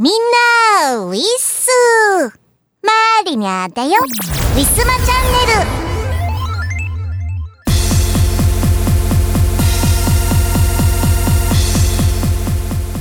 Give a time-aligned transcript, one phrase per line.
[0.00, 0.12] みん
[0.92, 1.66] な、ウィッス
[2.84, 3.90] マーリニャだよ。
[4.54, 5.88] ウィスマチャンネル。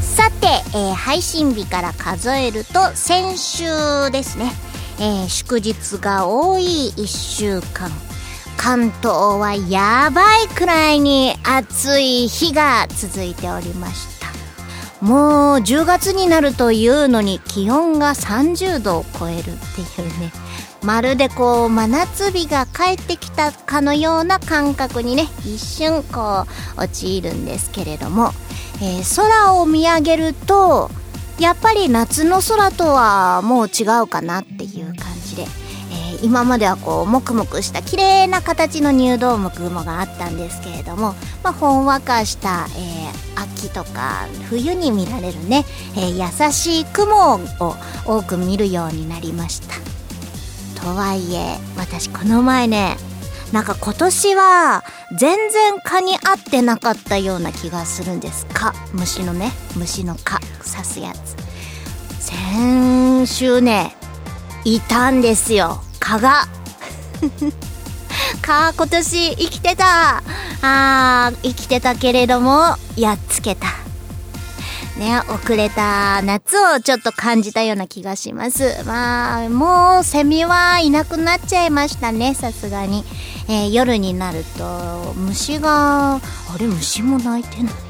[0.02, 3.66] さて、えー配信日から数えると先週
[4.10, 4.52] ですね、
[5.00, 7.92] えー祝日が多い1週間。
[8.58, 14.17] 関東はやばいくらいに暑い日が続いておりました
[15.02, 19.50] もう10月になるというのに気温が30度を超えるって
[20.02, 20.32] いうね。
[20.84, 26.46] まるでこう真夏日が帰ってきたかのような感覚にね一瞬こ
[26.78, 28.32] う陥るんですけれども、
[28.82, 30.91] えー空を見上げると
[31.40, 35.16] やっぱり夏の空とはもう違うかなっていう感じ、
[36.23, 45.63] 今まではこうもくもくした綺麗な形の入道雲があったんですけれども、まあ、ほんわかした、えー秋とか冬に見られるね、
[45.95, 47.40] えー優しい雲を
[48.05, 49.76] 多く見るようになりました。
[50.81, 52.96] とはいえ私この前ね
[53.52, 54.84] なんか今年は
[55.18, 58.46] 全然蚊に合ってなかったような気がするんです。
[58.54, 58.74] 蚊。
[58.93, 60.40] 虫のね虫の蚊。
[60.63, 61.35] 刺すやつ。
[62.20, 63.96] 先週ね
[64.65, 65.81] いたんですよ。
[65.99, 66.47] 蚊が
[68.41, 70.23] 蚊今年生きてた
[70.61, 73.67] あー生きてたけれどもやっつけた
[74.97, 78.83] ね、遅れた夏をちょっと感じたような気がします。
[78.85, 83.03] まあ、もうセミはいなくなっちゃいましたね、さすがに。
[83.47, 86.19] えー夜になると、虫が、あ
[86.59, 87.86] れ、虫も鳴いてない。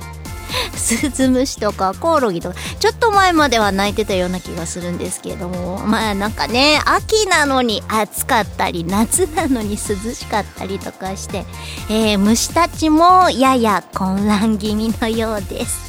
[0.76, 11.46] スズムシとかコオロギとか、ちょっと前までは鳴いてたような気がするんですけれども、まあなんかね、秋なのに暑かったり、夏なのに涼しかったりとかして、
[11.90, 15.88] えー虫たちもやや混乱気味のようです。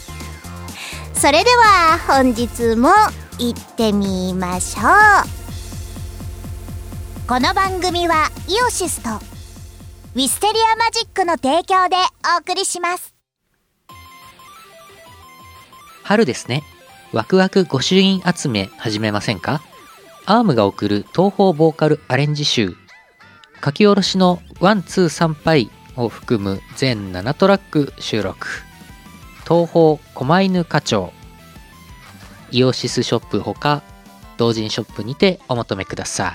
[1.18, 2.90] それでは本日も
[3.38, 4.84] 行ってみましょう
[7.26, 11.96] この番組はイオシスとウィステリアマジックの提供で
[12.36, 13.17] お送りします
[16.08, 16.62] 春ですね。
[17.12, 19.60] ワクワク御朱印集め始めませんか？
[20.24, 22.76] アームが送る東方ボーカルアレンジ集。
[23.62, 28.46] 書き下ろしの One, Two, 参拝を含む全7トラック収録。
[29.46, 31.12] 東方狛犬課長。
[32.52, 33.82] イオシスショップほか、
[34.38, 36.34] 同人ショップにてお求めください。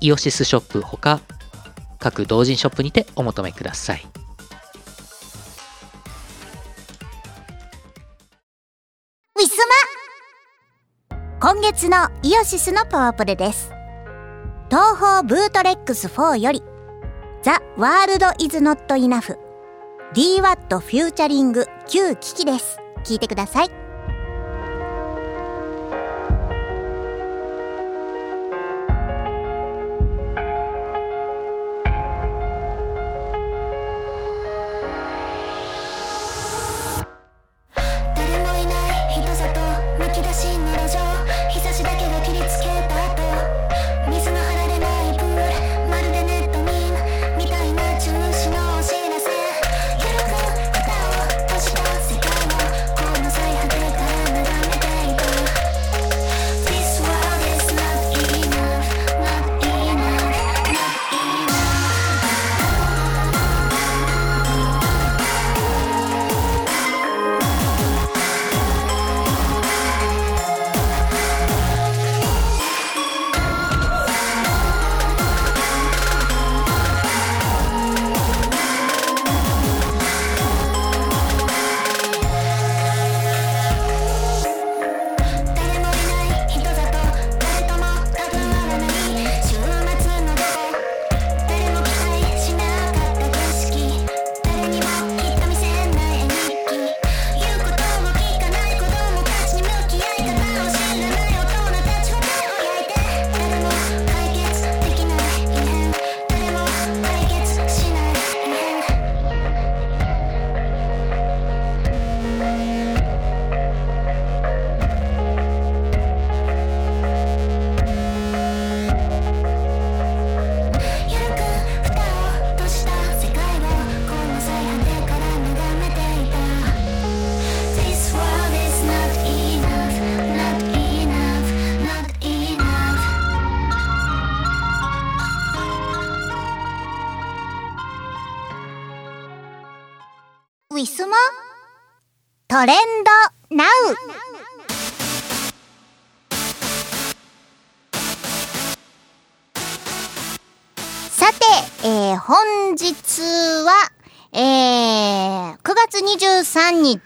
[0.00, 1.20] イオシスショップほか
[1.98, 4.06] 各同人ショップにてお求めください。
[11.42, 13.72] 今月のイオシスのパワープレです。
[14.68, 16.62] 東方ブートレックス4より
[17.42, 19.38] ザ・ワールド・イズ・ノット・イナフ。
[20.12, 22.78] DWAT フューチャリング旧機器です。
[23.04, 23.79] 聞いてください。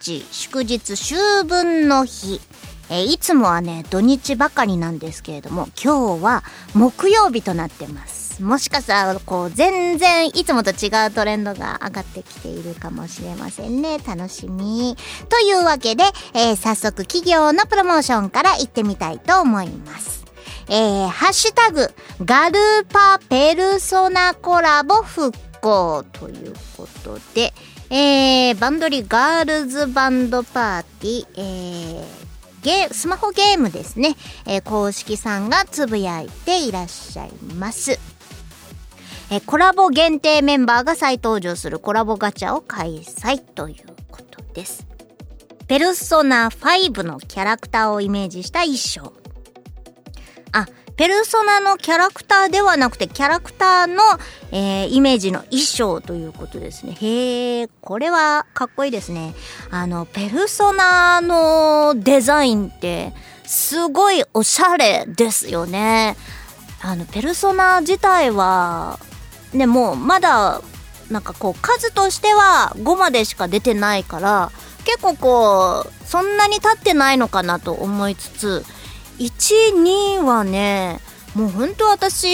[0.01, 1.15] 日、祝日秋
[1.47, 2.41] 分の日。
[2.91, 6.45] えいつもはね、土日ばかりなんですけれども、今日は
[6.75, 8.43] 木曜日となってます。
[8.43, 13.99] もしかしたら、こう、全然いつもと違うトレンドが上がってきているかもしれませんね。
[13.99, 14.97] 楽しみ。
[15.29, 16.05] というわけで、
[16.35, 20.25] えー早速企業のプロモーションから行ってみたいと思います。
[20.69, 21.91] えー、ハッシュタグ、
[22.25, 22.59] ガル
[22.89, 27.53] パペルソナコラボ復興ということで、
[27.97, 34.17] えー、バンドリガールズバンドパーティー、えー、ゲスマホゲームですね、
[34.49, 37.93] えー公式さんがつぶやいていらっしゃいます。
[39.31, 44.89] えーコラボ限定メンバーが再登場するコラボガチャを開催ということです。
[45.69, 49.13] ペルソナ5のキャラクターをイメージした衣装。
[50.51, 54.03] あ、ペルソナのキャラクターではなくて、キャラクターの、
[54.53, 56.93] えーイメージの衣装ということですね。
[56.93, 59.35] へえ、これはかっこいいですね。
[59.71, 63.13] あの、ペルソナのデザインって、
[63.45, 66.17] すごいおしゃれですよね。
[66.81, 69.01] あの、ペルソナ自体は、
[69.53, 70.61] ね、もうまだ、
[71.11, 74.53] なんかこう、数としては5までしか出てないから、
[74.85, 78.65] 結構こう、そんなに経ってないのかなと思いつつ、
[79.19, 81.01] 1、2はね、
[81.35, 82.29] もうほんと私、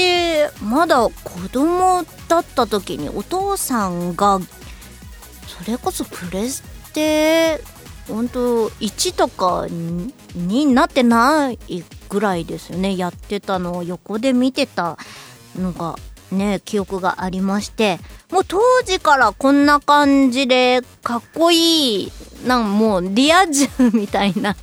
[0.63, 4.41] まだ子供だった時にお父さんが、
[5.47, 6.63] それこそプレス
[6.93, 7.63] テ、
[8.09, 11.59] ほんと1とかにになってない
[12.09, 12.97] ぐらいですよね。
[12.97, 14.99] やってたのを横で見てた
[15.57, 15.97] のが
[16.31, 17.99] ね、記憶がありまして、
[18.31, 22.13] もう当時からこんな感じでかっこいい、
[22.47, 24.57] なんもうリア充みたいな、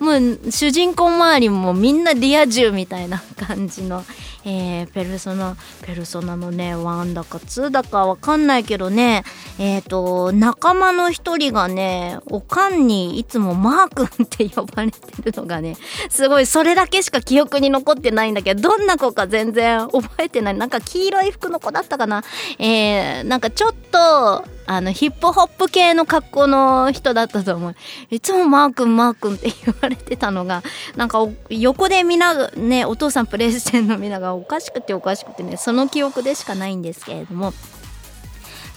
[0.00, 4.04] もう主人公周りもみんなリア充みたいな感じの、
[4.44, 9.24] えー、ペルソナ、ペルソナのね、1だか2だかわかんないけどね、
[9.58, 15.76] えっ、と、仲間の一人がね、おかんにいつもマー君って呼ばれてるのがね、
[16.10, 20.54] すごいそれだけしか記憶に残ってないんだけど、どんな子か全然覚えてない。
[20.54, 22.22] なんか黄色い服の子だったかな。
[22.58, 27.76] えー、なんかちょっと、あの、ヒップホップ系の格好の人だったと思う。
[28.10, 30.62] いつもマー君、マー君って言われてたのが、
[30.96, 31.18] なんか
[31.50, 37.52] 横でみんな、ね、お父さんプレイしてんのみんながおかしくておかしくてね、その記憶でしかないんですけれども、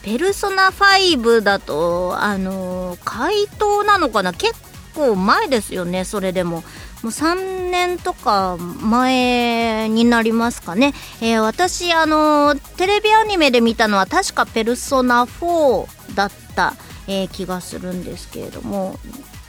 [0.03, 4.34] ペルソナ5だと、あの回答なのかな？
[4.34, 4.53] 結
[4.94, 6.63] 構前ですよね、それでも。
[7.04, 10.94] もう3年とか前になりますかね。
[11.22, 16.74] えー私、あのテレビアニメで見たのは確かペルソナ4だった、
[17.08, 19.00] えー気がするんですけれども、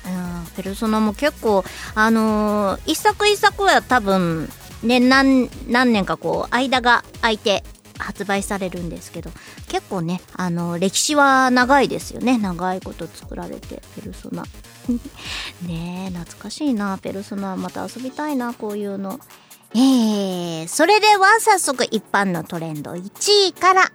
[0.07, 1.65] うんペルソナも結構、
[1.95, 4.49] あのー一作一作は多分、
[4.83, 7.65] ね、何、何年かこう、間が空いて
[7.99, 9.31] 発売されるんですけど、
[9.69, 12.39] 結構ね、あの歴史は長いですよね。
[12.39, 14.45] 長いこと作られて、ペルソナ。
[15.67, 17.57] ねえ、懐かしいな、ペルソナ。
[17.57, 19.21] また遊びたいな、こういうの。
[19.75, 23.93] えー、それでは早速一般のトレンド1位から。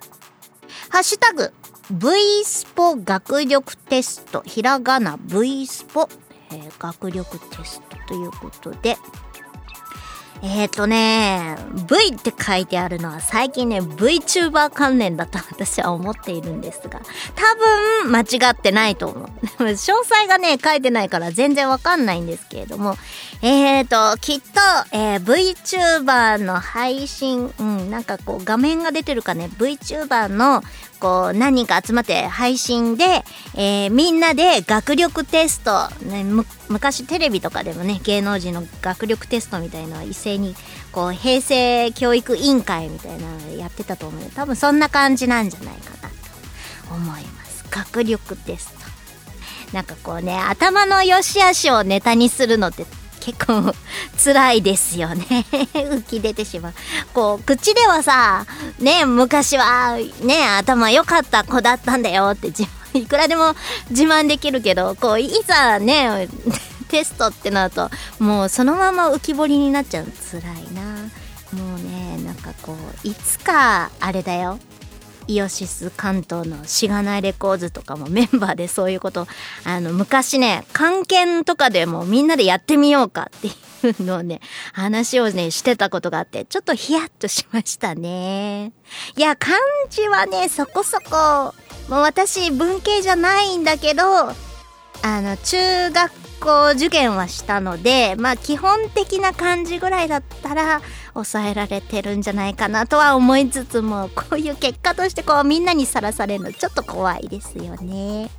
[0.90, 1.52] ハッシュタグ、
[1.90, 4.42] V スポ学力テスト。
[4.46, 6.08] ひらがな V スポ、
[6.52, 8.98] えー学力テストということで。
[10.46, 11.56] えーとね、
[11.88, 17.00] V って書いてあるのは最近ね、VTuber 関連だと私は思っているんですが、
[17.34, 17.56] 多
[18.04, 19.30] 分間違ってないと思う。
[19.64, 22.98] 詳細がね、書いてないから全然わかんないんですけれども、
[23.46, 24.46] えーと、きっと、
[24.94, 30.64] えー VTuber の配信、うん、なんかこう画面が出てるかね、VTuber の
[31.02, 40.56] こう何人か集まって配信で、えーみんなで学力テスト、ね、む昔テレビとかでもね芸能人の学力テストみたいのは一斉に
[40.94, 47.66] こう平成教育委員会みたいなのやってたと思う多分そんな感じなんじゃないかなと思います。
[47.70, 48.84] 学力テスト。
[49.74, 52.86] なんかこうね頭の良し悪しをネタにするのって
[53.24, 53.74] 結構
[54.22, 55.24] 辛いですよね。
[55.74, 56.74] 浮き出てしまう。
[57.13, 58.46] こう口ではさ
[58.80, 62.63] ね昔はね頭良かった子だったんだよって自
[62.94, 63.56] 慢いくらでも
[63.89, 66.27] 自慢できるけどこういざね
[66.89, 67.89] テストってなると
[68.20, 70.82] もうそのまま浮き彫りになっちゃう辛いな。
[71.53, 72.75] もうねなんかこ
[73.06, 74.60] ういつかあれだよ。
[75.27, 79.27] イオシス関東のしがないレコーズとかもメンバーでそういうこと
[79.63, 83.51] あの昔ね関係とかでもみんなでやってみようかってい
[84.01, 84.42] うのをね
[84.74, 88.72] 話をねしてたことがあってちょっとヒヤッとしましたね。
[89.15, 89.58] いや漢
[89.89, 91.53] 字はねそこそこ
[91.89, 94.36] もう私文系じゃないんだけどあ
[95.03, 96.12] の中学
[96.44, 100.82] 校受験はしたのでまあ基本的な感じぐらいだったら
[101.14, 108.30] 抑えられてるんじゃないかなとは思いつつもこういう結果としてこうみんなにさらされるのちょっと怖いですよね。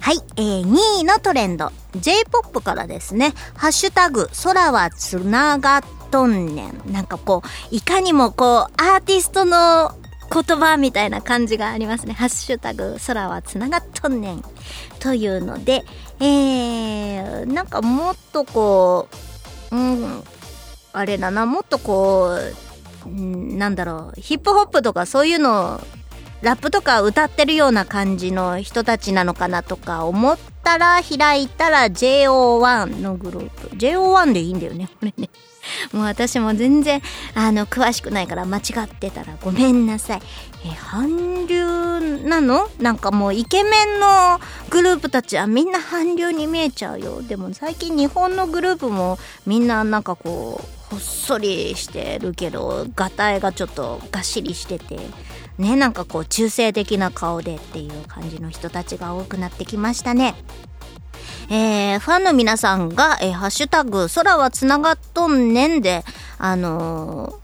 [0.00, 1.70] はい、えー、2位のトレンド。
[1.96, 9.92] J-POP からですね「ハッシュタグ空はつながっとんねん」なんかこういかにもこうアーティストの
[10.32, 12.12] 言葉みたいな感じがありますね。
[12.12, 14.44] ハッシュタグ空はつながっとんねん。
[15.00, 15.84] というので、
[16.20, 19.08] えー、なんかもっとこ
[19.70, 20.24] う、うん、
[20.92, 22.36] あれだな、もっとこ
[23.06, 25.80] う、なんだろう、ヒップホップとかそういうの、
[26.42, 33.68] ラップとか歌ってるような感じの人たちなのかなとか思ったら開いたら JO1 のグループ。
[33.76, 35.30] JO1 でいいんだよね、これね。
[35.92, 37.02] もう私も全然
[37.34, 40.22] あの詳しくないから間違ってたらごめんなさい。
[40.64, 47.22] え韓流なのなんかもうイケメンのグループたちはみんな韓流に見えちゃうよ。
[47.22, 54.98] でも最近日本のグループもみんななんかこうほっそりしてるけどガタイがちょっとがっしりしてて
[55.58, 60.34] ねなんかこう中性的な顔でっていう感じの人たちが多くなってきましたね。
[61.50, 66.04] えー、ファンの皆さんが、えー、ハッシュタグ、空はつながっとんねんで、
[66.38, 67.38] あの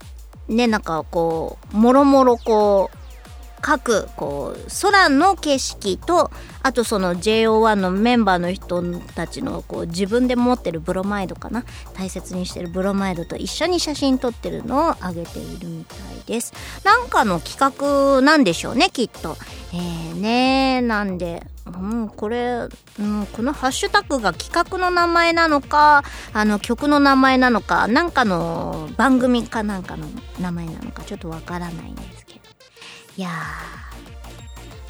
[0.49, 3.04] ーね、なんかこう、もろもろこう、
[3.67, 6.31] 各、こう、空の景色と、
[6.63, 8.83] あとその JO1 のメンバーの人
[9.15, 11.65] たちの、こう、自分で持ってるブロマイドかな？
[11.95, 16.53] 大切にしてるブロマイドと一緒に写真撮ってるのを上げているみたいです。
[16.85, 19.39] なんかの企画なんでしょうね、きっと。
[19.73, 22.69] えー、ねなんで、うん、これ、
[23.01, 26.05] うん、このハッシュタグが企画の名前なのか、
[26.35, 30.07] あの曲の名前なのか、なんかの番組かなんかの
[30.39, 32.24] 名前なのか、ちょっとわからないんです。
[33.17, 33.29] いや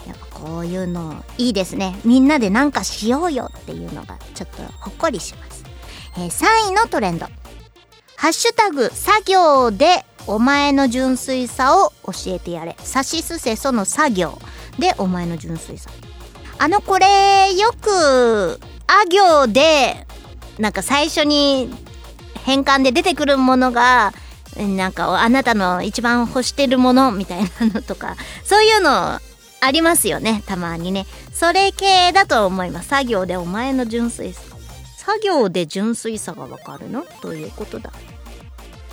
[0.04, 1.98] ー、やっぱこういうのいいですね。
[2.04, 5.64] みんなでなんかしようよっていうのがちょっとほっこりします。
[6.16, 7.26] えー3位のトレンド。
[8.16, 12.76] ハッシュタグ作業でお前の純粋さを教えてやれ。
[12.78, 14.38] さしすせその作業
[14.78, 15.90] でお前の純粋さ。
[16.58, 20.06] あのこれよくあ行で
[20.58, 21.68] なんか最初に
[22.44, 24.12] 変換で出てくるものが
[24.56, 29.20] なんかあなたの一番欲してるものみたいなのとかそういうの
[29.60, 31.06] ありますよねたまにね。
[31.32, 32.88] それ系だと思います。
[32.88, 34.42] 作業でお前の純粋さ。
[34.98, 37.04] 作業で純粋さがわかるの？
[37.22, 37.90] どういうことだ？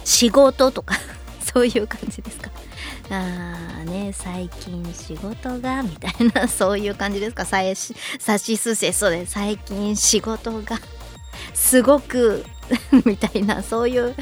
[0.03, 0.95] 仕事とか。
[1.53, 2.49] そういう感じですか？
[3.09, 6.47] あーね最近仕事がみたいな。
[6.49, 7.45] そういう感じですか？
[7.45, 7.93] さえし
[8.37, 8.93] しすせ。
[8.93, 10.79] そうで最近仕事が
[11.53, 12.45] すごく
[13.05, 14.15] みたいなそういう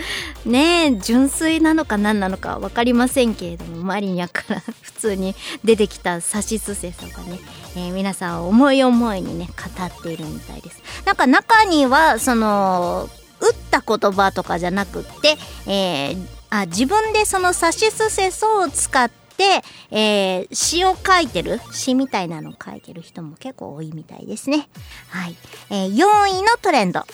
[0.45, 7.39] ね純粋なのか何なのか分かりませんけれどもマリニャから 普通に出てきたさしすせそがね、
[7.75, 15.37] えー皆さん思い思いにね語っているみたいですなんか中にはその打った言葉とかじゃなくって、
[15.67, 24.67] えーあ自分でそのさしすせそを使って、えー詩を書いてる詩みたいなのを書いてる人も結構多いみたいですね。
[25.09, 25.35] はい。
[25.69, 27.05] えー4位のトレンド。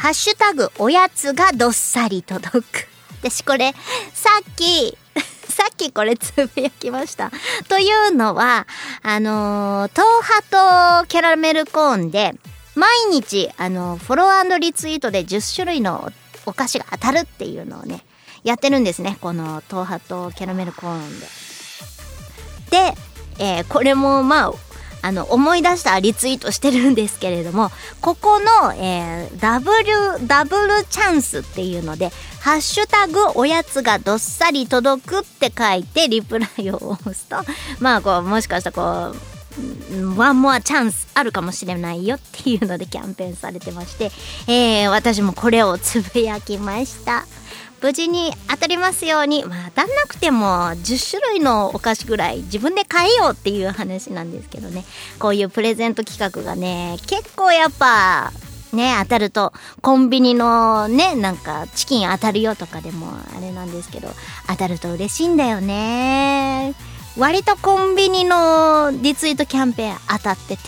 [0.00, 2.88] ハッシュタグ、おやつがどっさり届く。
[3.20, 3.74] 私これ、
[4.14, 4.96] さっき、
[5.46, 7.30] さっきこれつぶやきました。
[7.68, 8.66] というのは、
[9.02, 12.34] あのー、東ハとキャラメルコーンで、
[12.74, 16.10] 毎日、あのフォローリツイートで10種類の
[16.46, 18.02] お菓子が当たるっていうのをね、
[18.42, 19.18] やってるんですね。
[19.20, 21.26] この東ハとキャラメルコーンで。
[22.70, 22.94] で、
[23.38, 24.52] えーこれもまあ、
[25.02, 37.36] あの、思い出したリツイートしてるんですけれども、 ここの、えーダブル、ダブルチャンスっていうので、ハッシュタグおやつがどっさり届くって書いて、リプライを押すと、
[37.80, 44.12] まあ、こう、もしかしたらこう、ワンモアチャンスあるかもしれないよっていうのでキャンペーンされてまして、
[44.46, 47.26] えー私もこれをつぶやきました。
[47.82, 54.84] 無事に当たりますように、まあ、当たんなくても10種類のお菓子ぐらい自分で買えようっていう話なんですけどね。
[55.18, 58.32] こういうプレゼント企画がね結構やっぱ
[58.72, 63.06] ね当たるとコンビニのねなんかチキン当たるよとかでも
[63.36, 64.08] あれなんですけど
[64.46, 66.74] 当たると嬉しいんだよね。
[67.16, 70.62] 割とコンビニのリツイートキャンペーン当たってて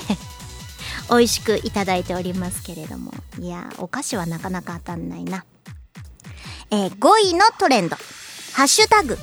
[1.08, 3.12] 美味しくいただいておりますけれども。
[3.38, 5.44] いやお菓子はなかなか当たんないな。
[6.74, 7.96] えー5位のトレンド。
[8.54, 9.18] ハッシュタグ。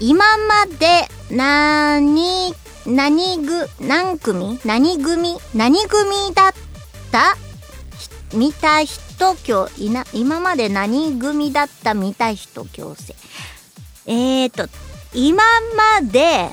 [0.00, 2.52] 今まで、なに、
[2.84, 6.52] 何ぐ、何組何組何組だっ
[7.12, 7.36] た？
[8.36, 13.14] 見た人強、いな、今まで何組だった見た人強制。
[14.06, 14.68] えーと、
[15.14, 15.44] 今
[15.76, 16.50] まで、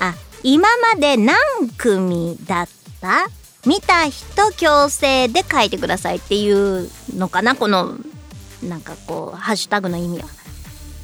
[0.00, 1.36] あ、今まで何
[1.76, 2.68] 組だっ
[3.02, 3.28] た？
[3.66, 7.56] 見た人強制で書いてくださいっていうのかな？
[7.56, 7.96] この
[8.62, 10.28] なんかこうハッシュタグの意味は。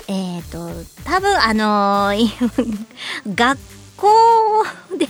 [0.09, 0.69] えっ、ー、と
[1.05, 2.29] 多分あのー
[3.35, 3.59] 学
[3.97, 4.09] 校
[4.99, 5.07] で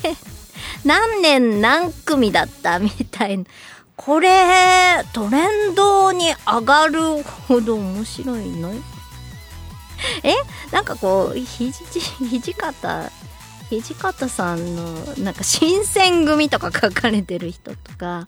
[0.84, 3.44] 何年何組だったみたいな。
[3.96, 8.74] これトレンドに上がるほど面白いの？
[10.24, 10.34] え？
[10.72, 13.10] なんかこうひじ土方
[13.70, 14.82] 土方さんの
[15.18, 18.24] なんか新選組とか書かれてる人とか。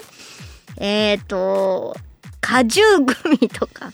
[0.76, 1.96] えっ、ー、と
[2.40, 3.92] 果汁組とか。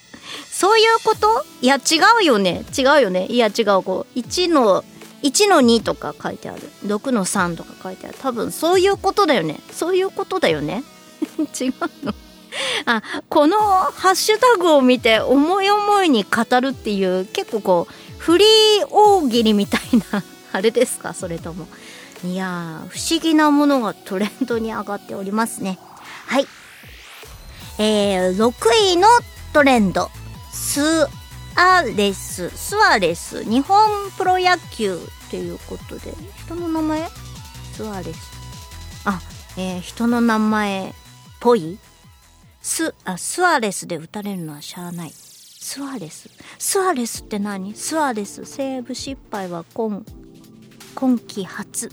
[0.50, 1.44] そういうこと？
[1.62, 2.64] いや違うよね。
[2.76, 3.26] 違うよね。
[3.26, 3.82] いや違う。
[3.82, 4.84] こう1の
[5.22, 6.60] 1の2とか書いてある。
[6.84, 8.16] 6の3とか書いてある。
[8.20, 9.60] 多分そういうことだよね。
[9.72, 10.82] そういうことだよね。
[11.60, 11.72] 違う
[12.04, 12.14] の。
[12.84, 19.80] あこのハッシュタグを見て思い思いに語るっていう結構こうフリー大喜利みたい
[20.12, 20.22] な
[20.52, 21.14] あれですか？
[21.14, 21.66] それとも。
[22.24, 25.78] いや不思議なものがトレンドに上がっておりますね。
[26.26, 26.46] はい。
[27.78, 28.52] えー、6
[28.92, 29.08] 位の
[29.54, 30.10] トレンド。
[30.60, 31.08] ス
[31.56, 32.50] アレス。
[32.50, 33.42] スアレス。
[33.44, 36.14] 日本プロ野球っていうことで。
[36.44, 37.08] 人の名前？
[37.72, 38.30] スアレス。
[39.04, 39.20] あ
[39.56, 40.92] えー、人の名前っ
[41.40, 41.78] ぽい？
[42.60, 45.10] スあスアレスで打たれるのはしゃあない。
[45.12, 46.28] スアレス。
[46.58, 47.74] スアレスって何？
[47.74, 48.44] スアレス。
[48.44, 50.04] セーブ失敗は今
[50.94, 51.90] 今季初。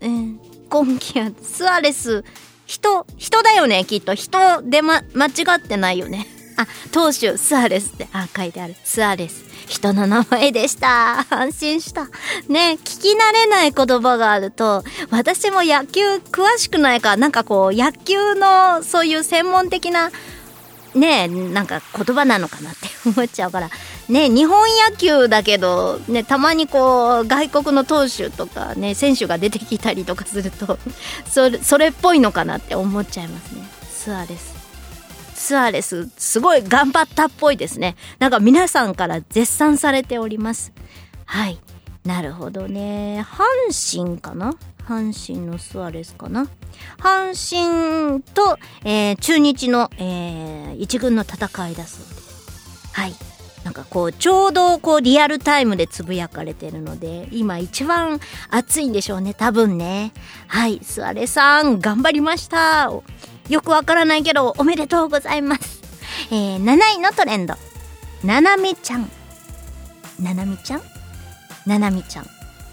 [0.00, 0.38] えー、
[0.70, 1.44] 今季初。
[1.44, 2.24] スアレス、
[2.64, 4.14] 人、人だよね、きっと。
[4.14, 6.26] 人でま、間違ってないよね。
[6.56, 8.74] あ、投手、スアレスって、あ、書いてある。
[8.84, 9.44] スアレス。
[9.66, 11.26] 人の名前でした。
[11.30, 12.06] 安心した。
[12.48, 20.10] ね、聞き慣れない言葉があると、私も野球詳しくないから、なんかこう、野球のそういう専門的な
[20.96, 23.70] ねなんか言葉なのかなって思っちゃうから
[24.08, 30.78] ね日本野球だけどねたまにこう外国の投手とかね選手が出てきたりとかすると
[31.26, 34.55] それそれっぽいのかなって思っちゃいますねスアレス
[35.46, 37.94] スアレスすごい頑張ったっぽいですね。
[38.18, 40.72] なんか皆さんから絶賛されております。
[41.24, 41.60] はい。
[42.04, 43.24] なるほどね。
[43.24, 44.56] 阪神かな？
[44.84, 46.48] 阪神のスアレスかな？
[46.98, 52.90] 阪神と、えー、中日の、えー、一軍の戦いだそうです。
[52.92, 53.14] はい。
[53.66, 60.12] なんかこう、ちょうどこう、リアルタイムでつぶやかれてるので、今一番熱いんでしょうね、多分ね。
[60.46, 62.92] はい、スアレさん、頑張りました。
[63.48, 65.82] よくわからないけど、おめでとうございます。
[66.30, 67.56] えー、7位のトレンド。
[68.22, 69.10] ななみちゃん。
[70.20, 70.82] ななみちゃん？
[71.66, 72.26] ななみちゃん。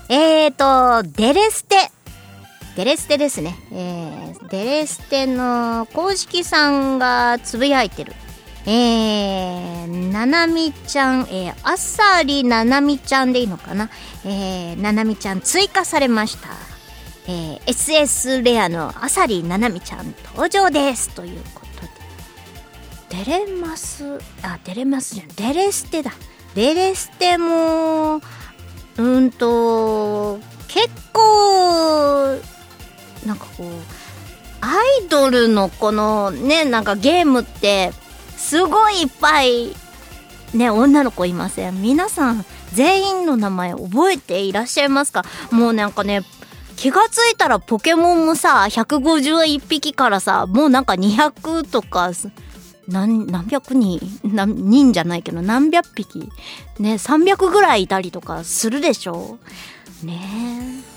[0.09, 1.89] えーと、デレステ。
[2.75, 3.57] デレステですね。
[3.71, 8.13] えー、デレステの公式さんがつぶやいてる。
[8.65, 13.89] えー、ななみちゃん、えー、あさりななみちゃんでいいのかな？
[14.25, 16.49] えー、ななみちゃん追加されました。
[17.27, 21.81] えー、SS レアのあさりななみちゃん登場ですということ
[23.15, 23.23] で。
[23.25, 25.27] 出れます、あ、出れますじゃん。
[25.29, 26.11] デレステだ。
[26.55, 28.21] デレステも、
[28.97, 32.39] うんと、結構、
[33.25, 33.67] なんかこう
[34.59, 34.73] ア
[35.05, 37.91] イドルのこのねなんかゲームって
[38.43, 39.73] すごいいっぱい
[40.53, 41.81] ね女の子いません？
[41.81, 45.23] 皆さん全員の名前覚えていらっしゃいますか？
[45.51, 46.21] もうなんかね
[46.75, 52.11] 気がついたらポケモンもさ151匹からさもうなんか200とか
[52.87, 53.99] 何何百人？
[54.23, 56.29] 何人じゃないけど何百匹？
[56.79, 59.39] ね300ぐらいいたりとかするでしょ？
[60.03, 60.92] ねえ。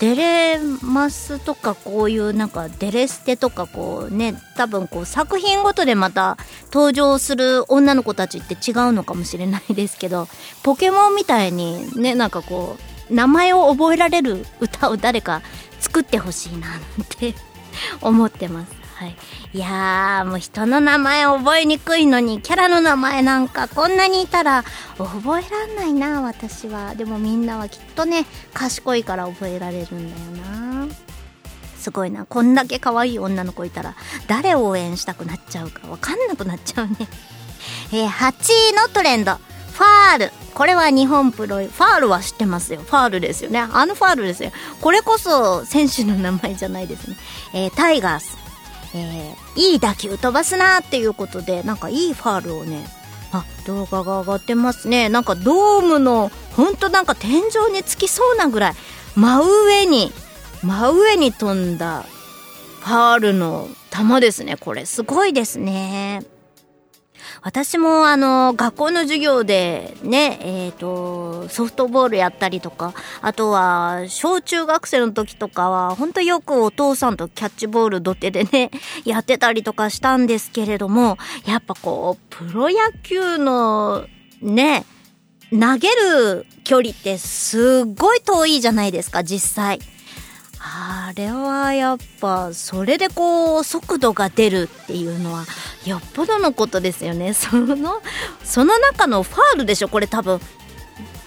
[0.00, 6.38] デレマスとかこういうなんかデレステとかこうね多分こう作品ごとでまた
[6.72, 10.26] 登場する女の子たちって違うのかもしれないですけど
[10.62, 12.78] ポケモンみたいにねなんかこ
[13.10, 15.42] う名前を覚えられる歌を誰か
[15.80, 17.34] 作ってほしいななんて
[18.00, 18.79] 思ってます。
[19.00, 19.16] はい、
[19.54, 24.62] いやーもう人の名前覚えにくいのにキャラの名前なんかこんなにいたら
[24.98, 26.94] 覚えらんないな私は。
[26.94, 30.88] でもみんなはきっとね賢いから覚えられるんだよな。
[31.78, 32.26] すごいな。
[32.26, 33.94] こんだけ可愛い女の子いたら
[34.26, 36.96] 誰を応援したくなっちゃうかわかんなくなっちゃうね。
[37.94, 39.32] えー、8位のトレンド。
[39.32, 40.32] ファール。
[40.52, 42.82] これは日本プロファールは知ってますよ。
[42.82, 43.60] ファールですよね。
[43.60, 44.52] あのファールですよ。
[44.82, 47.16] これこそ選手の名前じゃないですね、
[47.54, 48.49] えー、タイガース。
[48.94, 52.84] えー、いい打球飛ばすなっていうことで、なんかいいファールをね、
[53.32, 55.08] あ、動画が上がってますね。
[55.08, 58.74] なんかドームの、ほんとなんか天井につきそうなぐらい、
[59.14, 60.12] 真上に、
[60.62, 62.04] 真上に飛んだ
[62.80, 64.56] ファールの球ですね。
[64.56, 66.22] これすごいですね。
[67.42, 78.70] 私もあの学校の授業でねえっ、とソフトボールやったりとかあとは小中学生の時とかは本当よくお父さんとキャッチボール土手でね
[79.04, 84.06] やってたりとかしたんですけれどもやっぱこうプロ野球の
[84.42, 84.84] ね
[85.50, 89.80] 投げる距離ってすっごい遠いじゃないですか実際。
[90.62, 95.46] あれはやっぱそれでこう速度が出るっていうのは
[95.86, 97.32] よっぽどのことですよね。
[97.34, 98.02] その
[98.44, 99.88] その中のファールでしょ？
[99.88, 100.38] これ多分。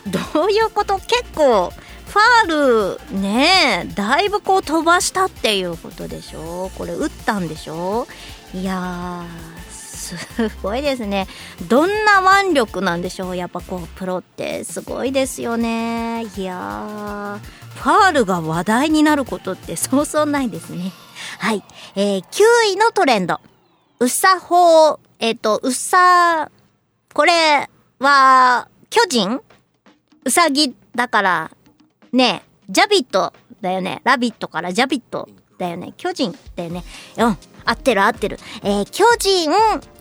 [0.05, 0.99] どういうこと？
[0.99, 6.69] 結構ファールねだいぶこう飛ばしたっていうことでしょ？
[6.77, 8.07] これ打ったんでしょ？
[8.53, 11.27] いやーすごいですね。
[11.67, 13.35] どんな腕力なんでしょう？
[13.35, 14.63] やっぱこうプロって。
[14.63, 16.25] すごいですよね。
[16.37, 17.62] いやー。
[17.75, 20.91] ファールが話題になることってそうそうないですね。
[21.39, 21.63] はい、
[21.95, 22.23] えー、9
[22.73, 23.39] 位のトレンド。
[23.99, 26.51] うさほうえっ、とうさ
[27.13, 29.41] これは巨人？
[30.25, 31.51] うさぎだから
[32.11, 32.43] ね。
[32.69, 34.01] ジャビットだよね。
[34.03, 35.93] ラビットからジャビットだよね。
[35.97, 36.83] 巨人だよね。
[37.17, 37.37] うん。
[37.65, 39.51] 合ってる合ってる、えー、巨人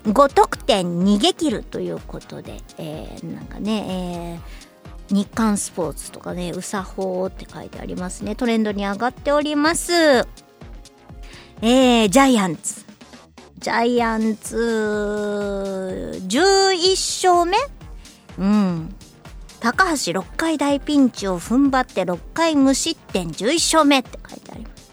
[0.04, 4.61] 5得点逃げ切るということで、えー、なんかね、えー、
[5.10, 8.34] 日刊スポーツとかね、うさほーって書いてありますね。
[8.34, 9.92] トレンドに上がっております。
[9.92, 12.84] えー、ジャイアンツ。
[13.58, 17.56] ジャイアンツ、11勝目？
[18.38, 18.94] うん。
[19.60, 24.90] 高橋6回大ピンチを踏ん張って6回無失点11勝目って書いてあります。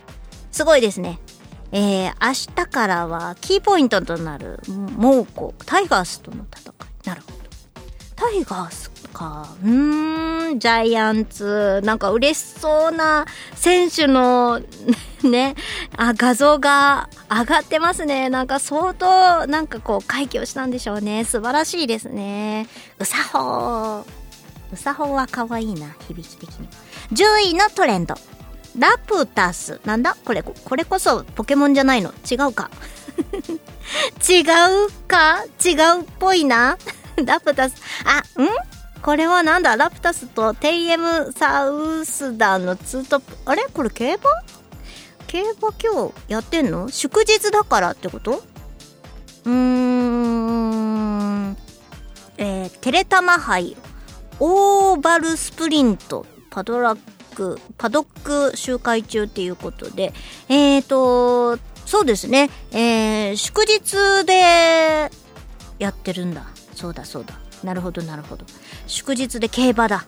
[0.52, 1.19] すごいですね。
[1.72, 7.38] えー、明日からはキーポイントとなる猛虎タイガースとの戦いなるほど
[8.15, 9.48] タイガースか。
[9.63, 11.82] うーんジャイアンツ。
[11.84, 14.62] なんか嬉しそうな選手の
[15.24, 15.56] ね
[15.98, 18.30] あ画像が上がってますね。
[18.30, 21.26] なんか相当なんかこう快挙したんでしょうね。
[21.26, 22.67] 素晴らしいですね。
[22.98, 24.04] うさほー。
[24.74, 26.67] うさほーは可愛いな響き的に。
[27.12, 28.15] 10位のトレンド。
[28.78, 29.82] ラプタス。
[29.84, 30.15] なんだ？
[30.24, 32.13] これ、これこそポケモンじゃないの？
[32.30, 32.69] 違うか。
[34.30, 34.45] 違う
[35.08, 35.43] か？
[35.65, 36.78] 違うっぽいな。
[37.26, 37.76] ラプタス。
[38.06, 38.79] あ、ん？
[39.02, 39.76] これはなんだ？
[39.76, 43.38] ラプタスとテイエムサウスダンのツートップ。
[43.46, 43.66] あれ？
[43.74, 44.24] これ競馬？
[45.28, 46.90] 競馬今日やってんの？
[46.90, 48.44] 祝日だからってこと？
[49.46, 51.58] うーん。
[52.38, 53.78] えー、テレタマ杯
[54.40, 56.26] オーバルスプリント。
[56.50, 57.00] パドラッ
[57.36, 60.14] クパドック集会中っていうことで。
[60.50, 62.50] えーとそうですね。
[62.72, 65.12] えー、祝日で
[65.80, 66.46] やってるんだ。
[66.76, 67.40] そうだそうだ。
[67.63, 68.45] なるほどなるほど。
[68.88, 70.06] 祝日で競馬だ。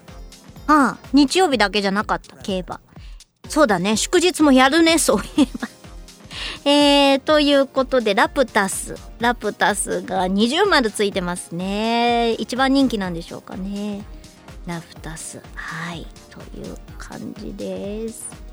[0.67, 2.79] ああ日曜日だけじゃなかった競馬。
[3.49, 3.97] そうだね。
[3.97, 5.67] 祝日もやるね そういえば。
[6.63, 8.95] えー、ということでラプタス。
[9.19, 12.33] ラプタスが20丸ついてますね。
[12.33, 14.03] 一番人気なんでしょうかね。
[14.65, 15.41] ラプタス。
[15.55, 16.07] はい。
[16.29, 18.51] という感じです。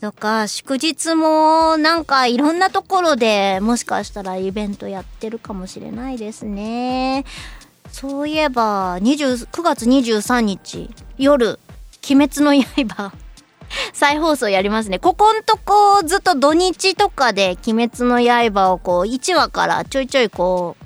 [0.00, 7.26] そっか祝日もなんかいろんなところでもしかしたらイベントやってるかもしれないですね
[7.92, 11.58] そういえば20 9月23日夜
[12.08, 12.54] 「鬼滅の
[12.88, 13.12] 刃」
[13.92, 14.98] 再放送やりますね。
[14.98, 20.84] ここんとこずっと土日とかで鬼滅の刃をこう1話からちょいちょいこう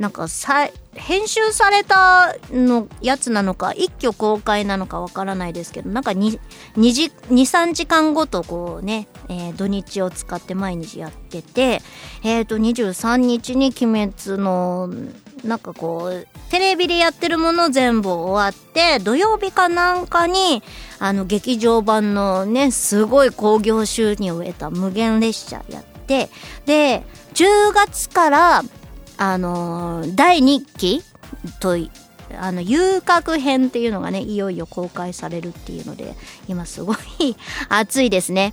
[0.00, 11.80] なんかさ編集されたのやつなのか一挙公開なのかわからないですけどなんか23時間ごとこうね、えー、土日を使って毎日やってて
[12.22, 14.90] えっ、ー、と23日に「鬼滅」の
[15.46, 20.62] なんかこうテレビでやってるもの全部終わって土曜日かなんかに
[20.98, 26.28] あの劇場版のねすごい興行収入を得た無限列車やって
[26.66, 27.04] で
[27.34, 28.62] 10月から
[29.18, 31.02] あのー、第2期
[31.60, 31.76] と
[32.38, 36.14] あの遊郭編っていうのがねいよいよ公開されるっていうので
[36.48, 36.96] 今すごい
[37.68, 38.52] 熱いですね。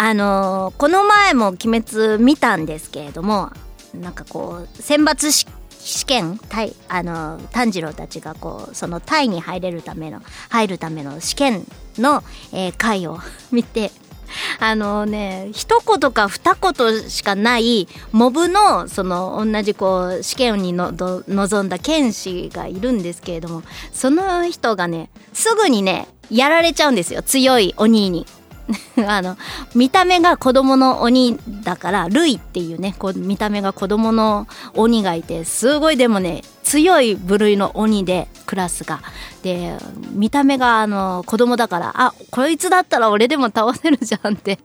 [0.00, 3.50] あのー、この前も「鬼滅」見たんですけれども
[3.94, 5.46] なんかこう選抜試
[5.88, 10.20] 試験タイあの炭治郎たちがこうそのタイに入れるための
[10.50, 12.22] 入るための試験の、
[12.52, 13.18] えー、回を
[13.50, 13.90] 見て
[14.60, 28.26] あのね一言か二言しかないモブのその同じこう試験にのど臨んだ剣士がいるんですけれどもその人がねすぐにねやられちゃうんですよ強い鬼に。
[29.06, 29.36] あの
[29.74, 39.00] 見た目が子供の鬼だからルイっていうねこう見た目が子供の鬼がいてすごいでもね強い部類の鬼でクラスが。
[39.42, 39.78] で
[40.10, 44.58] 見た目があの子供だからあこいつだったら俺でも倒せるじゃんって。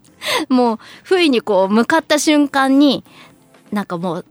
[0.50, 3.04] もう不意にこう向かった瞬間に
[3.72, 4.26] なんかもう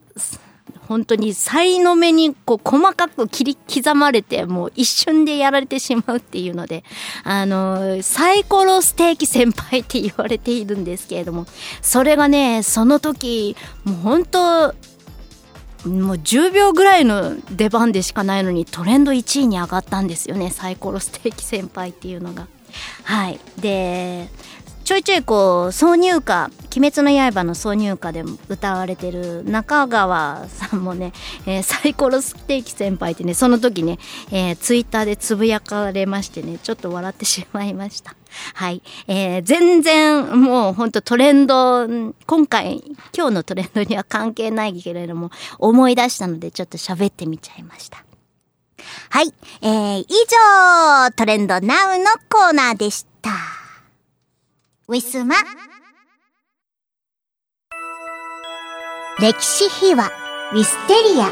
[0.92, 6.84] 本当に才の目にこう細かく切り刻まれてもう一瞬でやられてしまうっていうので
[7.24, 11.46] あのサイコロステーキ先輩って言われているんですけれども
[11.80, 14.40] それがねその時もう本当
[15.88, 22.46] もう10秒ぐらいの出番でしかないのにトレンド1位に上がったんですよねサイコロステーキ先輩っていうのが。
[23.04, 24.28] はいで
[24.84, 31.12] ちょいちょいこう挿入歌「鬼滅の刃」の挿入歌でも歌われてる中川さんもね、
[31.46, 33.98] えーサイコロステーキ先輩ってねその時ね、
[34.32, 38.16] えーツイッターでつぶやかれましてねちょっと笑ってしまいました。
[38.54, 41.86] はい、えー全然もうほんとトレンド
[42.26, 42.82] 今回
[43.16, 48.04] 今日のトレンドには関係ないけれども思い出したのでちょっと喋ってみちゃいました。
[49.10, 50.06] はい、えー、以
[51.06, 53.61] 上トレンド NOW のコーナーでした。
[54.88, 55.36] ウィスマ。
[59.20, 60.10] 歴史秘話。
[60.52, 61.30] ウィステリア。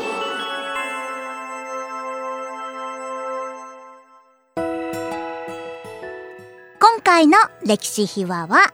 [6.78, 8.72] 今回の歴史秘話は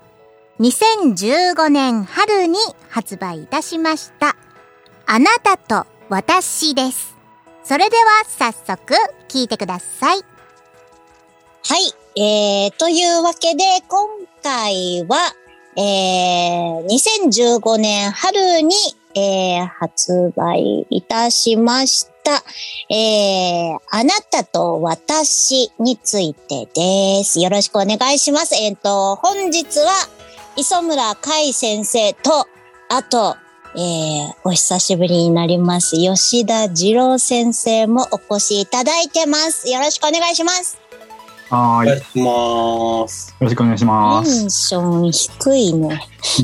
[0.61, 2.59] 2015年春に
[2.91, 4.37] 発売いたしました
[5.07, 7.17] あなたと私です。
[7.65, 8.95] それでは早速
[9.29, 10.19] 聞いてください。
[10.19, 12.06] はい。
[12.19, 14.09] えー、というわけで、今
[14.43, 15.19] 回は、
[15.77, 16.87] えー、
[17.29, 18.75] 2015年春に、
[19.15, 22.43] えー、発売いたしました、
[22.89, 27.39] えー、あなたと私についてです。
[27.39, 28.55] よろしくお願いします。
[28.55, 29.93] えっ、と、本日は、
[30.57, 32.47] 磯村海先生と、
[32.89, 33.37] あと、
[33.75, 35.97] えー、お久しぶりになります。
[35.97, 39.69] 吉田二郎先生もお越しいただいてます。
[39.69, 40.86] よろしくお願いします。
[41.49, 41.89] はーい。
[41.89, 42.19] よお願いし
[43.05, 43.37] ます。
[43.41, 44.47] ろしくお願いしまテす。
[44.47, 45.89] ンション低いね。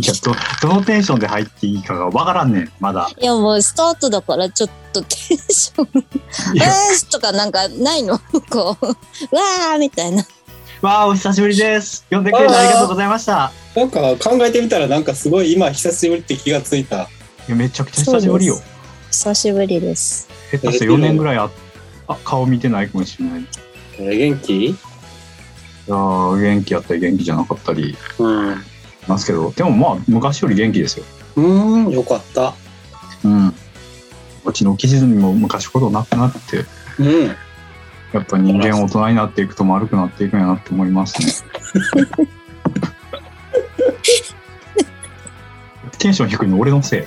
[0.01, 3.11] いや、ど、どのテンションで入っていいかがわからんねん、まだ。
[3.21, 5.89] いやもうスタートだからちょっとテンション、
[6.57, 8.19] えーとかなんかないの？
[8.51, 10.25] こう、わーみたいな。
[10.83, 12.05] わあ、お久しぶりです。
[12.11, 13.51] 呼んでくれてありがとうございました。
[13.75, 17.03] なんか考えてみたらなんかすごい今久しぶりって気がついた。
[17.49, 18.61] いや、めちゃくちゃ久しぶりよ。
[19.11, 20.29] 久しぶりです。
[20.53, 21.51] 下手して4年ぐらいあ、
[22.09, 23.41] あ、顔見てないかもしれない。
[23.41, 23.47] い
[23.99, 24.77] えー元気？
[25.89, 28.63] やー元気やったり元気じゃなかったりうん。
[29.09, 31.05] ますけど、でもまあ、昔より元気ですよ。
[31.37, 32.55] うーん、よかった。
[33.25, 33.55] うん。
[34.45, 36.65] うちの記事にも昔ほどなくなって、
[36.99, 37.27] うん。
[38.13, 41.33] やっぱ人間大人になっていくと丸くなっていくんやなって思いますね。
[45.99, 47.05] テンション低いの俺のせい。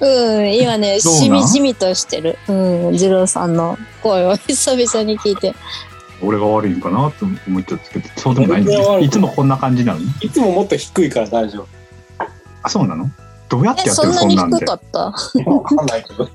[0.00, 1.20] うん、今ね、そうなん？
[1.22, 2.38] しみじみとしてる。
[2.48, 5.54] うん、二郎さんの声を久々に聞いて。
[6.22, 10.00] 俺が悪いんかなと思っちゃったけど、そうでもないん俺が悪いいつもこんな感じなの？
[10.20, 11.66] いつももっと低いから大丈
[12.62, 13.10] あ、そうなの？
[13.48, 14.56] どうやってえ、やってるそんなんで？
[14.58, 14.74] 低か。
[14.74, 15.08] った？
[15.34, 15.50] 夫。
[15.56, 16.28] わかんないけど。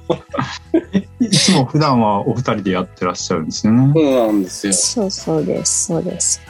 [0.93, 3.91] えいつも普段はお二人でやってらっしゃるんですよね。
[3.93, 4.73] そうなんですよ。
[4.73, 6.41] そうそうです、そうです。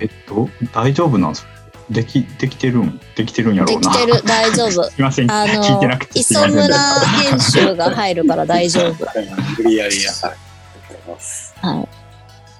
[0.00, 1.42] えっと、大丈夫なんです？
[1.44, 1.52] か
[1.90, 3.00] でき、できてるん？
[3.16, 3.92] できてるんやろうな。
[3.92, 4.82] できてる、大丈夫。
[4.90, 5.30] すいません。
[5.30, 6.78] あ聞いてなのく、てすいません磯村
[7.30, 9.06] 編集が入るから大丈夫。
[9.62, 10.10] 無理やりや。
[11.60, 11.88] はい。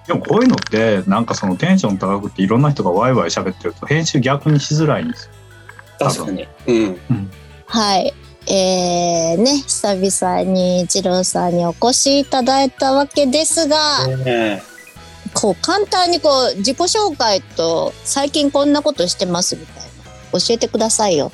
[0.07, 5.33] でもこういうのって、なんかそのテンション高くていろんな人がワイワイ喋ってると編集逆にしづらいんですよ。
[5.99, 6.49] 確かに。
[6.67, 7.31] うん。
[7.67, 8.13] はい。
[8.49, 14.63] えー、ね、久々に二郎さんにお越しいただいたわけですが、ね
[15.35, 19.85] こう簡単にこう自己紹介と最近こんなことしてますみたい
[20.33, 21.33] な教えてくださいよ。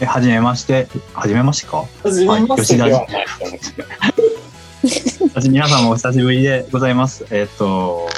[0.00, 0.86] え、はじめまして。
[1.14, 2.08] はじめましてかえ。
[2.08, 4.25] はじめましてではないと思う私
[5.48, 7.26] 皆さんもお久しぶりでございます。
[7.30, 8.08] えっ、と、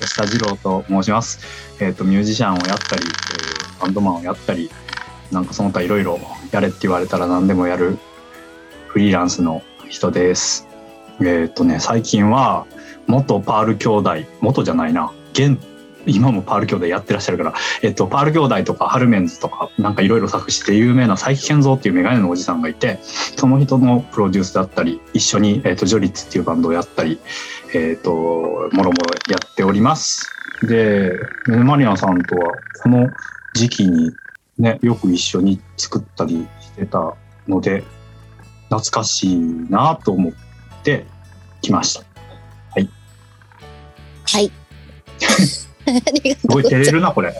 [0.00, 1.38] 吉田二郎と申します。
[1.80, 4.70] えっ、と、ミュージシャンをやったり、えーバンドマンをやったり、
[5.30, 6.18] なんかその他いろいろ
[6.52, 7.98] やれって言われたら何でもやる
[8.88, 10.66] フリーランスの人です。
[11.20, 12.66] えっ、とね、最近は
[13.06, 15.58] 元パール兄弟、元じゃないな、現、
[16.06, 27.18] 今もパール兄弟やってらっしゃるから、えっと、パール兄弟とかハルメンズとか、なんかいろいろ作詞で有名な佐伯健三っていうメガネのおじさんがいて、その人のプロデュースだったり、一緒に、えっと、ジョリッツっていうバンドをやったり、
[27.74, 28.92] えっと、もろもろ
[29.28, 30.30] やっております。
[30.62, 31.12] で、
[31.46, 33.08] メマリアンさんとは、この
[33.54, 34.12] 時期に
[34.58, 37.14] ね、よく一緒に作ったりしてた
[37.48, 37.84] ので、
[38.64, 39.36] 懐かしい
[39.70, 40.32] なと思っ
[40.82, 41.06] て
[41.60, 42.00] 来ました。
[42.70, 42.90] はい。
[44.34, 44.50] あり
[45.26, 45.70] がすとうございま
[46.40, 46.46] す。
[46.46, 47.34] ごい照れるな、これ。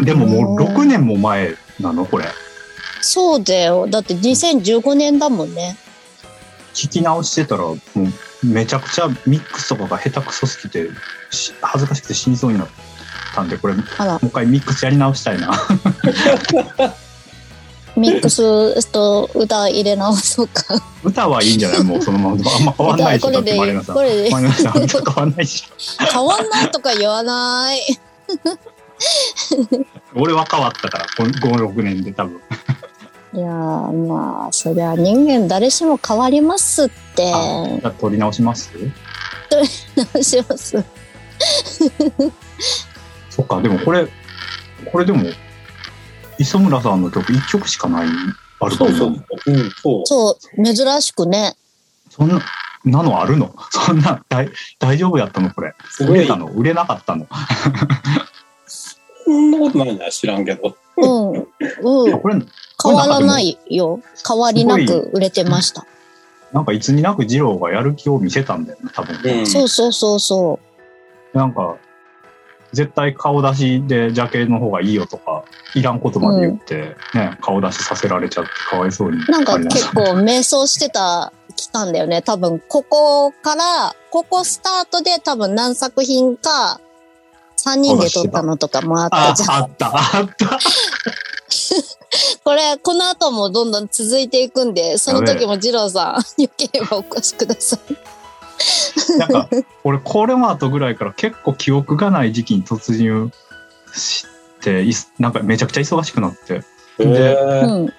[0.00, 2.26] でももう6年も前なのこれ。
[3.00, 3.86] そうだよ。
[3.86, 5.76] だって2015年だもんね。
[6.72, 8.08] 聞き直してたら、もう
[8.42, 10.88] めちゃくちゃミックスとかが下手くそすぎて、
[11.30, 12.70] し恥ずかしくて死にそうになる。
[13.34, 15.52] ったんで、これ、もう一回ミックスやり直したいな。
[17.96, 20.62] ミックスと歌入れ直そうか。
[21.04, 21.82] 歌はいいんじゃない？
[21.84, 22.36] もうそのまま。
[22.36, 23.66] あんま変わんないし、 これで変わ
[25.26, 25.64] んないし。
[26.12, 27.80] 変わんないとか言わない。
[30.16, 32.40] 俺は変わったから、5、6年で多分。
[33.34, 38.70] いやーまあそりゃ人間誰しも変わりますってあじゃあ撮り直します
[39.50, 40.84] 直します
[43.28, 44.06] そっか、でもこれ、
[44.92, 45.24] これでも、
[46.38, 48.08] 磯村さんの曲1曲しかない
[48.60, 49.10] アルバムそうそう。
[49.46, 50.06] うん、そう。
[50.06, 51.54] そう珍しくね
[52.10, 52.40] そんな、
[52.84, 53.54] なのあるの？
[53.70, 55.74] そんな、大大丈夫やったのこれ？
[56.00, 56.36] 売れた。
[56.36, 56.46] の？
[56.46, 57.26] 売れなかったの？
[58.66, 60.76] そんなことないな、知らんけど。
[60.96, 62.40] うんうんこれ、
[62.82, 65.84] 変わらないよ変わりなく売れてました
[66.52, 69.40] なんかいつになく二郎がやる気を見せたんだよね、多分。
[69.40, 69.46] うん。
[69.46, 70.60] そうそうそうそ
[71.32, 71.76] なんか、
[72.74, 79.18] 絶対顔出しでジャケの方がいいよとか、いらんことまで言って、ね、顔出しさせられちゃってかわいそうに。
[79.18, 86.80] うなんか結構迷走してた期間だよね多分ここからここスタートで多分何作品か
[87.56, 90.58] 3人で撮ったのとかもあったあじゃんあった、あった。
[92.44, 97.80] これ、この後もどんどん続いていくんで、その時も二郎さん、よければお越しください。
[99.18, 99.48] なんか、
[99.84, 103.30] 俺、これも後ぐらいから結構記憶がない時期に突入
[103.92, 104.26] し
[104.60, 106.54] て、いなんかめちゃくちゃ忙しくなって。
[106.54, 106.60] へ
[106.98, 107.92] うーん。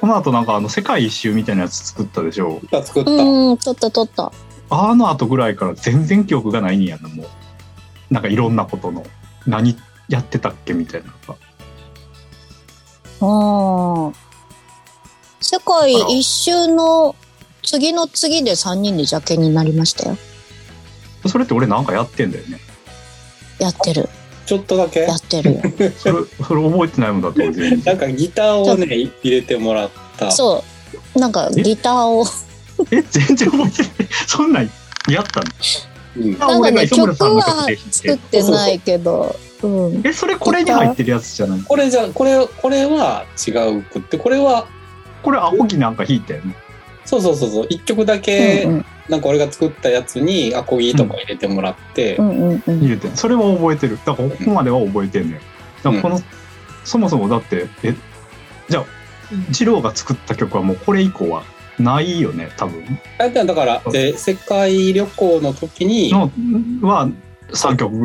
[0.00, 2.60] この後なんかあの世界一周みたいなやつ作ったでしょ。
[2.62, 3.10] 歌作った。
[3.10, 4.32] うん、撮った撮った。
[4.70, 7.26] あの後ぐらいから全然記憶がないんやな、もう。
[8.10, 9.04] なんかいろんなことの。
[9.46, 9.76] 何
[10.08, 11.36] やってたっけみたいなのが。
[13.22, 14.30] ああ。
[15.40, 17.14] 世界一周の
[17.70, 20.16] 次の次で3人でジャケになりましたよ。
[21.28, 22.58] それって俺なんかやってんだよね。
[23.60, 24.08] やってる。
[24.44, 25.02] ちょっとだけ？
[25.02, 25.60] やってるよ。
[25.96, 26.14] それ、
[26.48, 27.82] それ覚えてないもんだと全然。
[27.86, 30.32] なんかギターをね、入れてもらった。
[30.32, 30.64] そ
[31.14, 31.18] う。
[31.20, 32.26] なんかギターを。
[32.90, 34.08] え、全然覚えてない。
[34.26, 34.70] そんなん
[35.08, 35.46] やったの？
[36.16, 36.36] うん。
[36.40, 39.36] あなんか俺がね、曲は作ってないけど。
[39.62, 40.02] うん。
[40.04, 41.60] え、それこれに入ってるやつじゃない？
[41.62, 44.66] これじゃ、これ、これは違うくって、これは、
[45.22, 46.56] これアホギなんか弾いたよね。
[47.10, 48.84] そうそうそうそう、一曲だうけ、ん。
[49.08, 52.78] なんか俺が作ったやつにアコギとか入れてもらって、うんうんうん。
[52.80, 53.08] 入れて。
[53.08, 53.98] んそれは覚えてる。
[54.06, 55.40] だからここまでは覚えてんのよ。
[55.82, 56.20] だからこの、
[56.84, 57.94] そもそもだって、え、
[58.68, 58.84] じゃあ、
[59.58, 61.42] 二郎が作った曲はもうこれ以降は
[61.80, 62.84] ないよね、多分。
[63.18, 66.30] あだから、えー世界旅行の時に、の
[66.88, 67.08] は
[67.52, 67.96] 3曲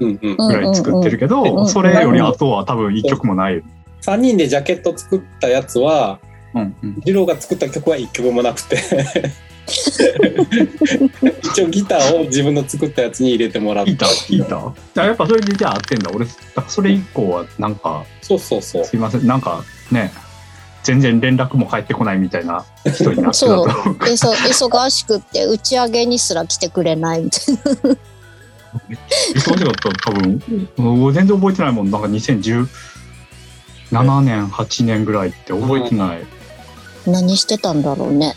[0.00, 1.68] うんうん、ぐらい作ってるけうんうんうど、ん。
[1.68, 3.56] それより後は多分1曲もない。
[3.56, 3.62] よ。
[4.00, 6.18] 3人でジャケット作ったやつは、
[6.54, 7.02] うんうん。
[7.04, 8.78] 二郎が作った曲は1曲もなくて
[11.42, 14.46] 一応ギターを自分の作ったやつに入れてもらったた弾いた。
[14.94, 16.10] じゃあやっぱそれでじゃあ合ってんだ。
[16.14, 16.26] 俺、
[16.68, 20.12] それ以降はなんか、そうそうそうすいません、なんかね、
[20.82, 22.64] 全然連絡も返ってこないみたいな
[22.94, 23.64] 人になってたう。
[23.66, 27.60] 忙しくって打ち上げにすら来てくれないみたいな。
[29.34, 29.64] 忙しかった？
[29.64, 29.72] ら
[30.04, 30.42] 多分、
[30.76, 31.90] もう全然覚えてないもん。
[31.90, 32.66] なんか2017
[34.20, 36.18] 年、8年ぐらいって覚えてない。
[36.20, 36.22] い
[37.06, 38.34] 何してたんだろうね。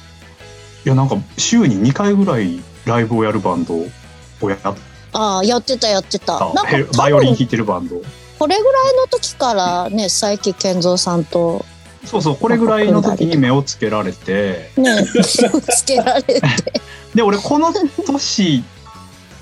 [0.87, 4.75] や、なんか週に2回ぐらいライブをやるバンドをやった。
[5.13, 6.39] ああ、やってたやってた。
[6.53, 8.01] なんかバイオリン弾いてるバンド。
[8.39, 11.65] これぐらいの時からね、佐伯健三さんと
[12.05, 16.41] そうそう、これぐらいの時に目をつけられて、ね、つけられて。
[17.13, 17.73] で、俺この
[18.05, 18.63] 年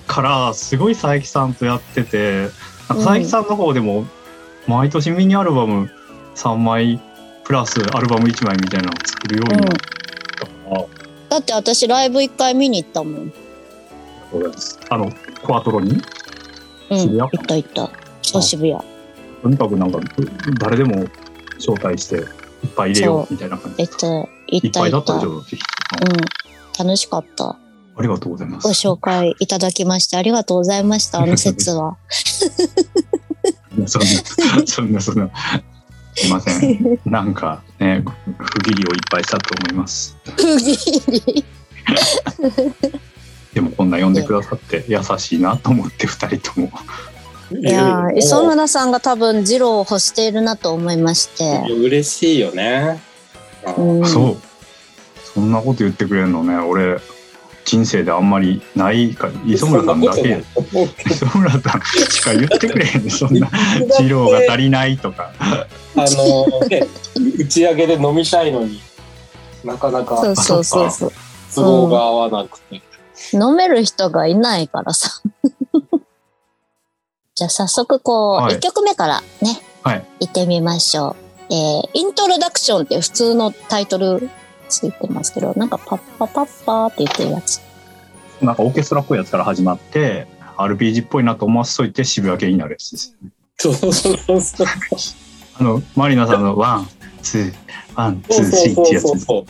[0.07, 2.49] からすごい佐伯さんとやってて、
[2.87, 4.05] 佐伯さんの方でも
[4.67, 5.91] 毎年ミニアルバム
[6.35, 6.99] 3枚
[7.45, 9.77] プラスアルバム1枚みたいなのを作るようになっ
[10.39, 10.85] たから、
[11.29, 13.33] だって私ライブ一回見に行ったもん。
[14.89, 15.11] あの、
[15.43, 16.01] コアトロに、
[16.89, 17.29] うん、渋谷？
[17.31, 17.89] 行った行った。
[18.21, 18.77] そう渋谷。
[19.43, 19.99] とにかくなんか
[20.59, 21.05] 誰でも
[21.59, 22.25] 招待していっ
[22.75, 24.71] ぱい入れようみたいな感じ行った、行いっ。
[24.71, 25.33] ぱいだったでしうん。
[25.33, 25.39] ょ、
[26.79, 27.57] 楽しかった。
[27.97, 28.73] ありがとうございますご。
[28.73, 31.21] 紹介いただきましてありがとうございました。
[31.21, 31.95] あの説は。
[33.85, 34.07] そんな、
[34.65, 35.29] そんな、そんな。
[36.15, 36.99] すいません。
[37.05, 38.03] なんかね、
[38.37, 40.17] 不義理をいっぱいしたと思います。
[40.37, 41.45] 不義理。
[43.53, 46.71] でもこんな呼んでくださって優しいなと思って二人とも。
[47.51, 51.71] いいやー磯村さんが多分ジローを欲しているなと思いまして。
[51.71, 52.99] 嬉しいよね。
[53.77, 54.37] うん、そう。
[55.33, 56.99] そんなこと言ってくれるのね、俺、
[57.65, 60.43] 人生であんまりないか、磯村さんだけ、
[61.09, 63.49] 磯村さんしか言ってくれへんね、そんな、
[63.97, 65.33] 治療が足りないとか。
[65.39, 66.87] あの、ね、
[67.39, 68.79] 打ち上げで飲みたいのに
[69.63, 71.11] なかなかそうそうそうそう。
[71.55, 72.81] 都合が合わなくて。
[73.33, 75.21] 飲める人がいないからさ。
[77.33, 80.05] じゃあ早速こう、はい1曲目からね、はい。
[80.21, 81.15] 行ってみましょ
[81.49, 81.53] う。
[81.53, 84.29] えー、イントロダクションって普通のタイトル
[84.67, 87.61] ついてますけど、なんかパッパパッパーって言ってるやつ。
[88.41, 93.15] なんかオーケストラっぽいやつから始まって、RPG っぽいなと思わせといて渋谷系になるやつです。
[93.57, 94.67] そうそうそうそう。
[95.59, 96.87] あの、マリナさんの one,
[97.21, 99.45] two, one, two, そう three ってやつそうそう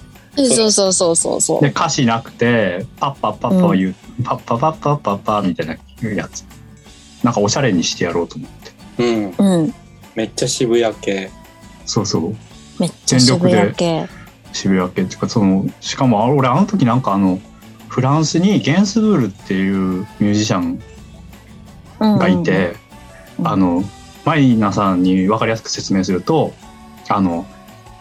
[0.48, 1.62] そうそうそうそうそう。
[1.62, 5.78] で、歌詞なくて、パッパッパッパ言う、パッパパッパッパッパみたいな
[6.10, 6.46] やつ。
[7.24, 8.72] なんかおしゃれにしてやろうと思って。
[8.98, 9.08] そう。
[9.08, 9.34] うん。
[9.38, 9.74] うん。
[10.14, 11.32] めっちゃ渋谷系。
[11.86, 12.36] そうそう。
[12.80, 14.08] めっちゃ渋谷系。
[14.56, 17.40] 渋谷系っていうか、その、しかもあ俺あの時なんかあの、
[17.90, 20.82] フランスにゲンスブールっていうミュージシャン
[22.00, 22.76] がいて、
[23.40, 23.84] うんあの、
[24.24, 26.54] マリナさんに分かりやすく説明すると、
[27.10, 27.46] あの、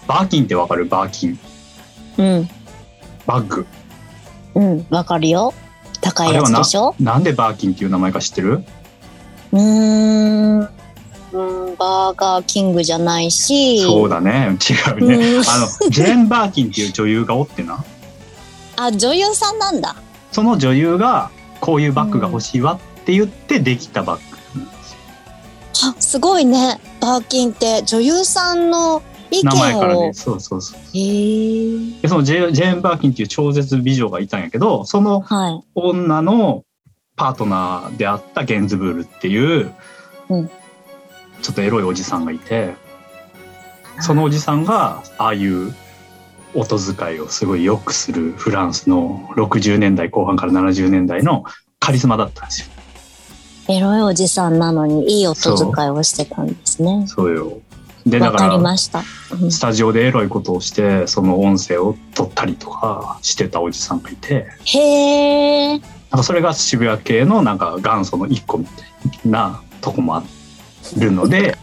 [0.07, 0.87] バーキンってわかる？
[0.87, 1.39] バーキン。
[2.19, 2.49] うん。
[3.27, 3.67] バッグ。
[4.55, 4.87] うん。
[4.91, 5.53] わかるよ。
[6.01, 6.95] 高いやつでしょ？
[7.01, 8.65] なんでバーキンっていう名前か知ってる？
[9.53, 10.69] うーん。
[11.35, 13.80] うんバーガーキングじゃないし。
[13.80, 14.57] そうだね。
[14.70, 15.16] 違うね。
[15.16, 17.85] うんあの、ジェーン・バーキンっていう女優がおってな。
[18.76, 19.97] あ、女優さんなんだ。
[20.30, 21.30] その女優が、
[21.61, 25.91] こういうバッグが欲しいわって言ってできたバッグなんですよ。
[25.91, 26.80] あ、すごいね。
[27.01, 30.03] バーキンって女優さんの意見名前からを。
[30.03, 30.14] ね。
[30.14, 30.78] そうそうそう。
[30.78, 35.61] へーで、そのジェジェーン・バーキンっていう超絶美女がいたんやけど、そのはい。
[35.74, 36.62] 女の
[37.16, 39.72] パートナーであったゲンズブールっていう、
[40.28, 40.51] うん
[41.45, 42.74] ちょっとエロいおじさんがいて、
[44.01, 45.74] そのおじさんが、ああいう
[46.55, 51.45] 音遣いをすごい良くするフランスの60年代後半から70年代の
[51.80, 52.68] カリスマだったんですよ。
[53.68, 57.05] エロいおじさんなのにいい音遣いをしてたんですね。
[57.07, 57.61] そうよ。
[58.07, 59.03] で、だわから、ました。
[59.38, 65.78] うんスタジオでエロいことをして、その音声を取ったりとかしてたおじさんがいて、へえ。
[65.78, 65.80] なん
[66.11, 70.22] かそれが渋谷系のなんか元祖の一個みたいなとこもあ
[70.97, 71.57] るので、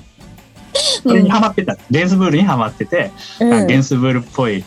[1.04, 1.78] それにハマってた。
[1.90, 4.64] ゲンスブールにハマってて、うんゲンスブールっぽい、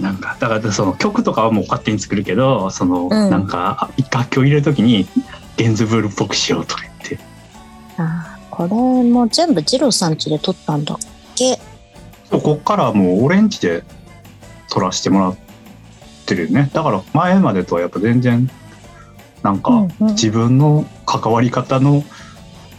[0.00, 5.06] なんか、だからその曲とかはもう勝手に作るけど、その、うんなんか、楽器を入れるときに、
[5.56, 7.18] ゲンズブールっぽくしようとか言って。
[7.98, 8.68] あーこれ
[9.10, 10.98] も全部ジローさん家で撮ったんだっ
[11.34, 11.58] け？
[12.30, 13.82] そうこっからはもうオレンジで
[14.68, 15.36] 撮らせてもらっ
[16.26, 16.70] てるよね。
[16.72, 18.50] だから前までとはやっぱ全然、
[19.42, 22.04] なんか、自分の関わり方の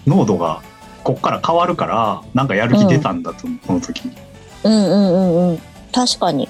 [0.05, 0.61] 濃度が
[1.03, 4.15] こっから変わるからなんかやる気出たんだと思う、この時に。
[4.63, 5.59] うんうんうんうん。
[5.91, 6.47] 確かに。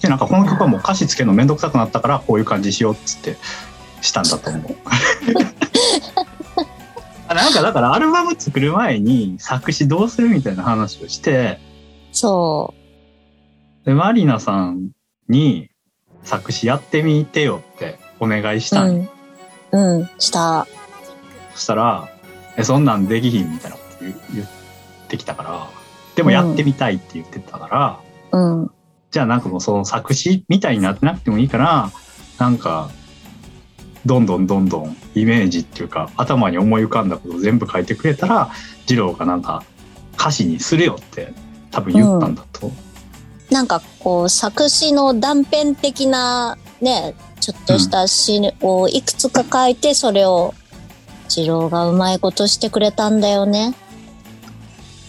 [0.00, 3.36] でなんかこの曲はもう歌詞つけるのめんどくさくなったからこういう感じしようっつって
[4.00, 4.76] したんだと思う。
[7.28, 11.60] あなんかだからアルバム作る前に作詞どうするみたいな話をして
[12.10, 12.72] そ
[13.84, 14.92] でマリナさん
[15.28, 15.68] に
[16.22, 18.70] 作詞やってみてよってお願いしう。
[18.70, 19.08] たんよ
[19.72, 19.98] うん。
[20.00, 20.10] うん。
[20.18, 20.66] した。
[21.54, 22.08] そしたら、
[22.58, 24.46] え、そんなんできひんみたいなこと言っ
[25.08, 25.70] てきたから、
[26.16, 28.00] でもやってみたいって言ってたか
[28.32, 28.70] ら、うん。
[29.12, 31.90] じゃあなんかもうその作詞みたいになってなくてもいいから、
[32.38, 32.90] なんか、
[34.04, 38.50] どんどんどんどんイメージっていうか、頭に思い浮かんだことを全部書いてくれたら、
[38.88, 39.62] 二郎がなんか
[40.14, 41.32] 歌詞にするよって
[41.70, 42.72] 多分言ったんだと。
[43.50, 50.54] なんかこう作詞の断片的なね、ちょっとした詩をいくつか書いて、それを
[51.28, 53.74] 次郎がうまいことしてくれたんだよね。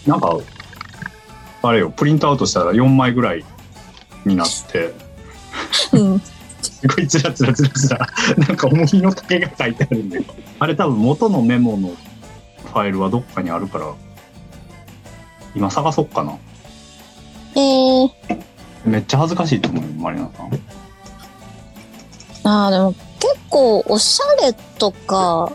[0.06, 0.38] なんか、
[1.62, 3.44] あれよ、プリントアウトしたら4枚ぐらい
[4.24, 4.94] になって、
[5.92, 6.20] うん。
[6.62, 8.08] すごいつらつらつらつら、
[8.38, 10.24] なんか思いの丈が書いてあるんだよ。
[10.58, 13.92] あれ多分元のメモのファイルはどっかにあるから、
[15.54, 16.36] 今探そっかな。
[17.54, 18.10] えー、
[18.84, 20.50] めっちゃ恥ずかしいと思うよ、マリナさん。
[22.42, 25.52] あーでも結構おしゃれとか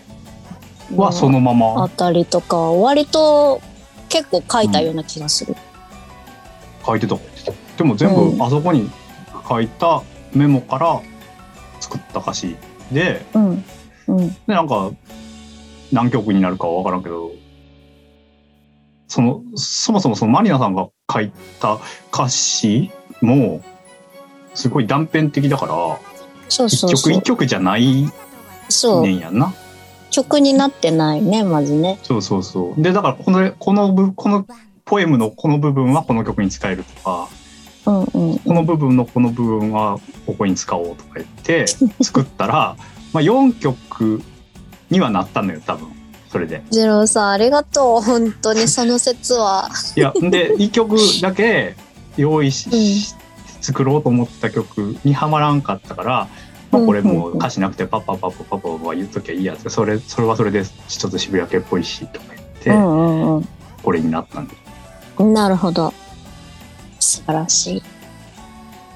[0.95, 3.61] はそのまあまたりとか割と
[4.09, 5.55] 結構書いたような気がする。
[6.85, 7.17] 書いてた。
[7.77, 8.89] でも全うん部あそこに
[9.49, 10.01] 書いた
[10.33, 11.01] メモから
[11.79, 12.55] 作った歌詞
[12.91, 13.63] で、うん。
[14.07, 14.29] うん。
[14.29, 14.91] で、なんか、
[15.91, 17.31] 何曲になるかは分からんけど、
[19.07, 21.79] その、そもそもそのマリナさんが書いた
[22.13, 23.61] 歌詞も、
[24.53, 25.73] すごい断片的だから、
[26.49, 27.11] そう一そうそう。
[27.11, 28.05] 曲一曲じゃない
[28.69, 29.09] そうね。
[29.09, 29.53] んやんな。
[30.15, 31.99] 曲になってないね、まずね。
[32.03, 32.81] そうそうそう。
[32.81, 34.47] で、だからこの、この部、この
[34.85, 37.27] ポエムのこの部分はこの曲に使えるとか、
[37.85, 38.39] うんうん。
[38.39, 41.67] この部分のこの部分はここに使おうとか言って
[42.01, 42.77] 作ったら、
[43.11, 44.21] まあ4曲
[44.89, 45.89] にはなったのよ、多分。
[46.31, 46.63] それで。
[46.69, 48.01] ジローさん、ありがとう。
[48.01, 49.69] 本当にその説は。
[49.97, 51.75] いや、で、1曲だけ
[52.15, 52.75] 用意し、う
[53.21, 53.25] ん
[53.65, 56.27] 作ろうと思ってた曲にはまらんかったから、
[56.71, 63.47] まあ、これうんうんうんもう歌詞なくてパパパパパパは言っときゃいいやつそれそれはそれでちょっと渋谷系っぽいしとか言って、うんうん
[63.83, 64.55] これになったんで
[65.19, 65.33] うん。
[65.35, 65.93] なるほど。
[66.99, 67.83] 素晴らしい。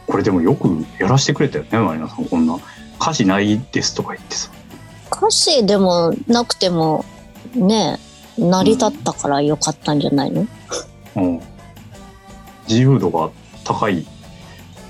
[0.10, 0.68] これでもよく
[0.98, 2.58] やらしてくれたよねマリナさんこんな
[3.00, 4.50] 歌詞ないですとか言ってさ
[5.12, 7.06] 歌詞でもなくても、
[7.54, 8.00] ね、
[8.36, 10.48] 成り立ったからよかったんじゃないの、
[11.16, 11.42] うん
[12.68, 13.32] 自由度が
[13.64, 14.06] 高い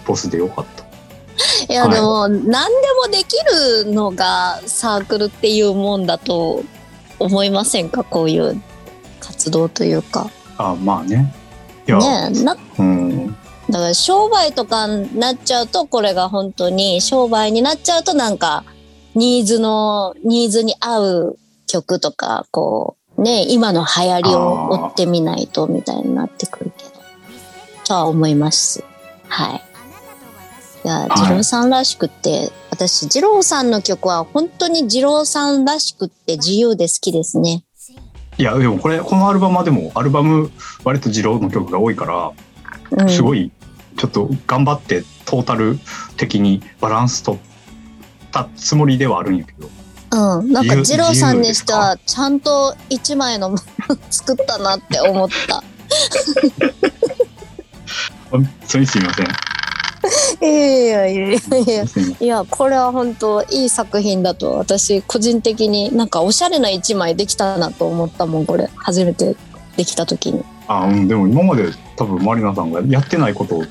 [0.05, 0.78] ボスでよかった
[1.69, 1.93] いや、はい。
[1.93, 3.35] でも、何でもでき
[3.85, 6.63] るのがサークルっていうもんだと
[7.19, 8.03] 思いませんか？
[8.03, 8.61] こういう
[9.19, 10.29] 活動というか。
[10.57, 11.33] あまあね。
[11.87, 13.35] いや、ねなうん。
[13.69, 18.63] だから商売とかになっちゃうとこれが本当に商売になっちゃうとなんか
[19.13, 26.91] ニーズのニーズに合う曲とかこうね今の流行りを追ってみないとみたいになってくるけど。
[27.85, 28.83] とは思います。
[29.27, 29.61] はい
[30.83, 31.09] いやい。
[31.09, 37.63] 二郎さんらしくって私二郎さんの曲は本当に二郎さんらしくって自由で好きですね。
[38.37, 40.51] いやでもこれこのアルバムはでもアルバム
[40.83, 42.31] 割と二郎の曲が多いから
[42.91, 43.09] うん。
[43.09, 43.51] すごい
[43.97, 45.77] ちょっと頑張ってトータル
[46.15, 47.41] 的にバランス取っ
[48.31, 49.69] たつもりではあるんやけど。
[50.11, 55.63] うん、なんか二郎さんにしてはちゃんと一枚のもの作ったなって思った。
[58.31, 59.27] 本当にすいません
[60.41, 68.69] いやいやいやいやすいやこれは本当いい作品だと私個人的になんかおしゃれな一枚できたなと思ったもんこれ。
[68.75, 69.35] 初めて
[69.75, 70.43] できた時に。
[70.67, 73.63] あうんでも今まで多分マリナさんがやってないことを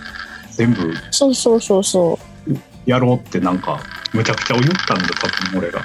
[0.50, 2.58] 全部そうそうそうそう。
[2.84, 3.80] やろうってなんか
[4.12, 5.82] むちゃくちゃ言ったんだ多分俺が。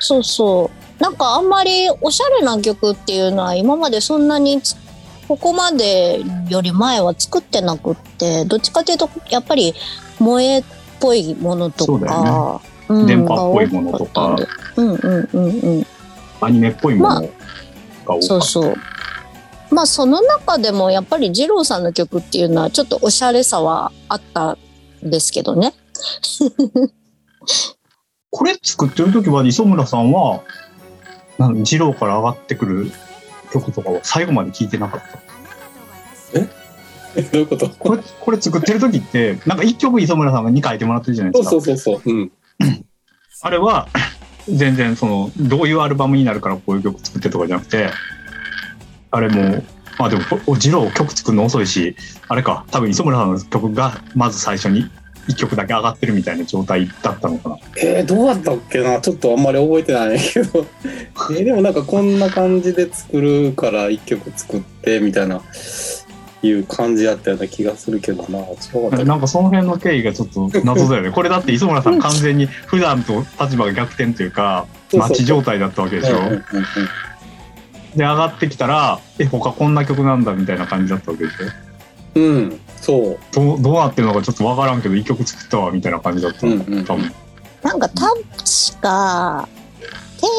[0.00, 1.02] そうそう。
[1.02, 4.76] なんかあんまりおしゃれな曲っていうのは今までそんなにつ
[5.28, 9.74] ここまでより前は作ってなくってどっちかというとやっぱり
[10.18, 10.64] 萌えっ
[11.00, 14.36] ぽいものとそうだか、うん電波っぽいものとか。
[14.76, 15.86] うんうんうんうん。
[16.40, 18.74] アニメっぽいものが多かった、そうそう。
[19.70, 25.74] まあその中でもやっぱり二郎さんの曲っていうのはちょっとおしゃれさはあったんですけどね。
[28.30, 30.42] これ作ってる時は磯村さんは
[31.38, 32.90] なん二郎から上がってくる
[33.52, 35.00] 曲とかは最後まで聞いてなかっ
[36.32, 36.38] た？
[36.40, 36.48] え？
[37.32, 37.68] どういうこと？
[37.68, 42.12] これこれ作ってる時ってなんか一曲磯村さんが2書いてもらってるじゃないですかそうそうそうそう。
[42.12, 42.32] うん。
[43.42, 43.88] あれは
[44.48, 47.90] 全然そのどういうアルバムになるからこういう曲作ってとかじゃなくて
[49.10, 49.62] あれも
[49.98, 51.96] まあでもお二郎曲作るの遅いし
[52.28, 54.86] あれか多分磯村さんの曲がまず最初に
[55.28, 58.98] 1曲だけ上がってるみたいな状態だったのかなえー、どうだったっけな？
[59.00, 60.66] ちょっとあんまり覚えてないけど。
[61.30, 65.42] えーでもなんかこんな感じで作るから一曲作ってみたいな、
[66.40, 68.38] いう感じやったような気がするけどな。
[68.38, 71.10] 違かなんかその辺の経緯がちょっと謎だよね。
[71.10, 76.16] これだって磯村さん完全に普段と立場が逆転というかそうそうマッチ状態だったわけでしょ？
[77.96, 82.20] で上がってきたらえ他こんな曲なんだみたいな感じだったわけでしょ？
[82.20, 83.18] うん、そう。
[83.34, 86.46] どうどうなってるのかちょっとわからんけど一曲作ったわみたいな感じだった。
[86.46, 87.12] の、うんうん多分
[87.62, 89.48] なんか確か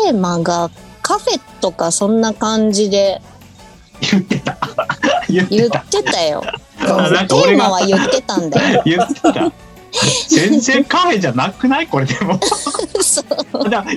[0.05, 0.71] テーマが
[1.01, 3.21] カフェとかそんな感じで。
[4.11, 4.57] 言ってた
[5.30, 6.41] 言ってたよ。
[6.80, 8.82] テーマは言ってたんだよ。
[8.86, 9.51] 言ってた
[10.30, 11.88] 全然カフェじゃなくない？
[11.88, 12.39] これでも
[13.01, 13.25] そう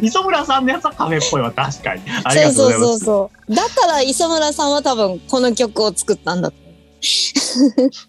[0.01, 3.55] 磯村さんのやつはカフェっぽいわ確かにありがとうそうございますそうそう。
[3.55, 6.57] だから磯村さんは多分この曲を作ったんだと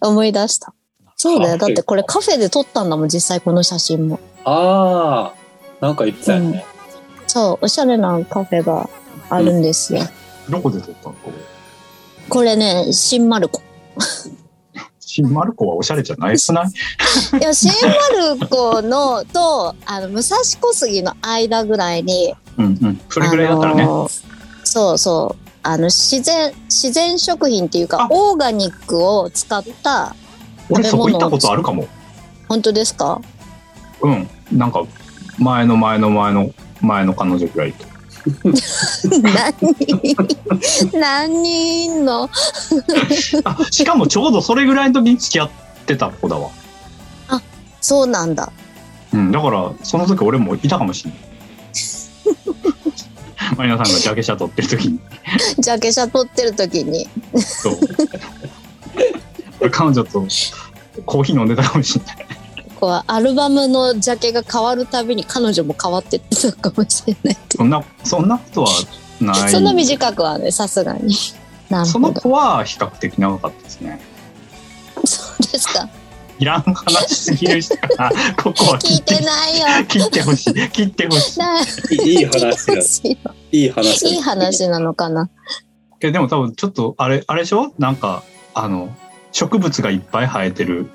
[0.08, 0.72] 思い出した。
[1.16, 1.58] そうだよ。
[1.58, 4.18] だってこれカフェで撮ったんだもん、実際この写真も。
[4.44, 5.32] あ
[5.80, 6.64] あ、なんか言ってたよね。
[7.26, 8.88] そう、おしゃれなカフェが
[9.30, 10.00] あるんですよ。
[10.48, 11.14] どこで撮ったの？
[11.16, 11.32] これ
[12.28, 13.62] これね、新丸子。
[15.00, 16.38] 新丸子はおしゃれじゃない？
[16.38, 16.64] くな？
[16.64, 16.66] い
[17.38, 23.00] いや、新丸子のと、あの、武蔵小杉の間ぐらいに、うんうん。
[23.08, 24.08] それぐらいだったらね、あの
[24.64, 25.48] そうそう。
[25.62, 30.16] あの、自然、自然食品っていうかあ、オーガニックを使った、
[30.68, 31.86] 俺そこ行ったことあるかも。
[32.48, 33.20] 本当ですか？
[34.02, 34.28] うん。
[34.52, 34.84] なんか
[35.38, 36.50] 前の前の前の
[36.80, 37.86] 前の彼女ぐらいと
[39.22, 39.52] 何？
[39.74, 40.18] 人
[40.98, 42.28] 何人いんの？
[43.44, 45.50] あしかもちょうどそれぐらいの時に付き合っ
[45.86, 46.50] てた子だわ。
[47.80, 48.50] そうなんだ。
[49.12, 51.20] うんだからその時俺もいたかもしれない。
[53.58, 54.98] マリナさんがジャケ写撮ってる時に。
[55.58, 57.06] ジャケ写撮ってる時に。
[57.38, 57.78] そう。
[59.60, 60.26] 俺彼女と
[61.04, 62.26] コーヒー飲んでたかもしれない
[62.84, 67.36] こうアルバムのジャケが変わるたびに彼女も変わってってたかもしれない。
[67.56, 68.68] そんなそんなことは
[69.22, 71.14] ないそんな短くはね、さすがに。
[71.70, 72.12] な るそほど。
[72.12, 73.98] の子は比較的長かったですね
[75.06, 75.88] そうですか。
[76.38, 78.10] いらん話すぎるしな。
[78.36, 79.66] ここは聞いてないよ。
[79.88, 80.70] 切ってほしい。
[80.70, 81.38] 切ってほし
[81.90, 81.94] い。
[82.02, 82.66] いい話
[83.24, 83.34] だ。
[83.50, 84.10] いい話だ。
[84.10, 85.30] いい話なのかな。
[86.02, 87.72] えでも多分ちょっとあれ、あれでしょ？
[87.78, 88.94] なんか、あの、
[89.32, 90.90] 植物がいっぱい生えてる。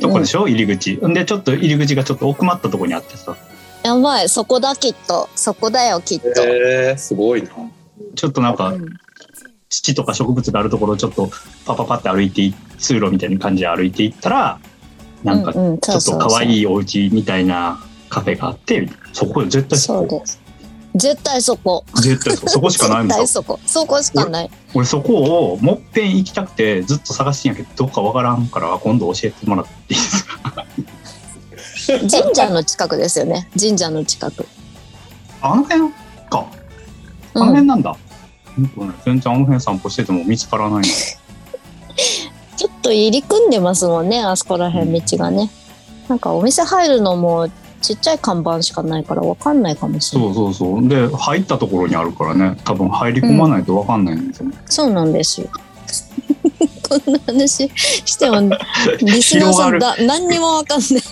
[0.00, 0.94] とこでしょ、入り口。
[1.06, 3.36] んで、ちょっと入り口がちょっと奥まったとこにあってさ。
[3.82, 5.28] やばい、そこだきっと。
[5.34, 6.26] そこだよ、きっと。
[6.42, 7.48] えー、すごいな。
[8.14, 8.74] ちょっとなんか、
[9.70, 11.30] 土とか植物があるところをちょっと
[11.64, 14.58] パパパって歩いてい通路みたいな感じで歩いていったら
[15.22, 20.49] なんかちょっと可愛いお家みたいなカフェがあってそこ絶対そこそうです。
[20.94, 21.84] 絶対そこ。
[21.96, 23.60] 絶対そこそこしかないんだ絶対そこ。
[23.66, 24.50] そこしかない。
[24.74, 30.66] 俺そこをもっぺん行きたくてずっと探してんやけどどっかわからんから今度教えてもらっていいですか？
[32.10, 33.48] 神社の近くですよね。
[33.58, 34.46] 神社の近く。
[35.42, 35.80] あの辺
[36.28, 36.46] か
[37.34, 37.96] あのうん、辺なんだ、
[38.58, 40.82] うん全然あの辺散歩してても見つからないの
[42.56, 45.50] ちょっと入り組んでますもんね、あそこら辺道がね。
[46.08, 47.48] なんかお店入るのも
[47.80, 50.34] ちっちゃい看板しかないからわかんないかもしれない。
[50.34, 55.48] そうそうそうで入ったところにあるからね多分入り込まないとわかんないんですよね、そうなんですよ。
[56.88, 57.68] こんな話
[58.04, 58.40] しても、
[59.02, 61.02] リスナーさんだ何にもわかんない。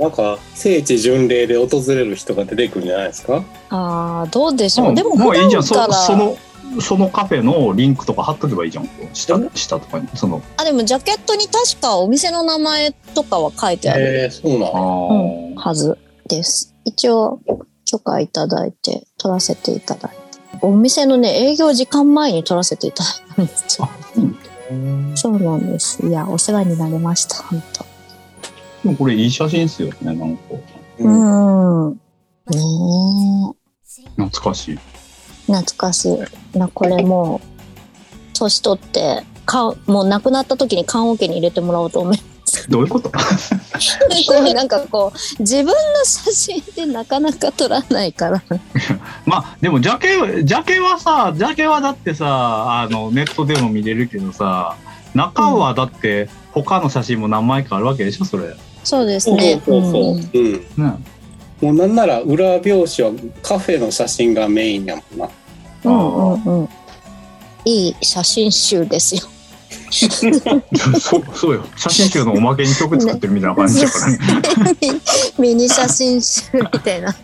[0.00, 3.42] なんか、聖地巡礼で訪れる人が出てくるんじゃないですか？
[3.70, 4.88] ああ、どうでしょう。
[4.88, 6.36] うんでももういいじゃんそその
[6.80, 15.98] そのカフェのリンクとか貼っとけばいいじゃん下下とかにそのあ、でもジャケットに確かお店の名前とかは書いてあるえー、そうなあのー、はず
[16.28, 16.74] です。
[16.84, 17.40] 一応
[17.84, 20.18] 許可いただいて撮らせていただいて。
[20.60, 23.88] お店のね、営業時間前に撮らせていただいたんですよ。
[25.14, 26.06] そうなんです。
[26.06, 27.84] いや、お世話になりました、本当。
[28.84, 30.54] でもこれいい写真ですよねなんか
[31.00, 31.92] うんうん。
[31.94, 31.98] ね
[34.16, 34.78] 懐かしいえ、
[35.48, 36.08] 懐かし
[36.54, 36.58] い。
[36.58, 42.18] な、これもう、年取って、かもう亡くなった時に棺桶に入れてもらおうと思い
[42.68, 43.10] どういうこと？
[43.10, 43.16] こ
[44.40, 45.74] うなんかこう自分の
[46.04, 48.42] 写真ってなかなか撮らないから。
[49.24, 54.76] まあでもジャケジャケはさジャケはだってさあのネットでも見れるけどさ
[55.14, 58.48] 中はだって他の写真も何枚かあるわけでしょそれ。
[58.48, 59.92] ねそうですそうねそうそう。
[59.92, 60.64] うん。
[60.78, 61.04] うん。
[61.60, 65.28] もうなんなら裏表紙はカフェの写真がメインやもんな。
[65.84, 66.68] うんうんうん。
[67.64, 69.22] いい写真集ですよ。
[69.90, 71.64] そうそうよ。
[71.76, 74.18] 写真集のおまけに曲作ってるみたいな感じだからね。
[75.38, 77.14] ミニ写真集みたいな。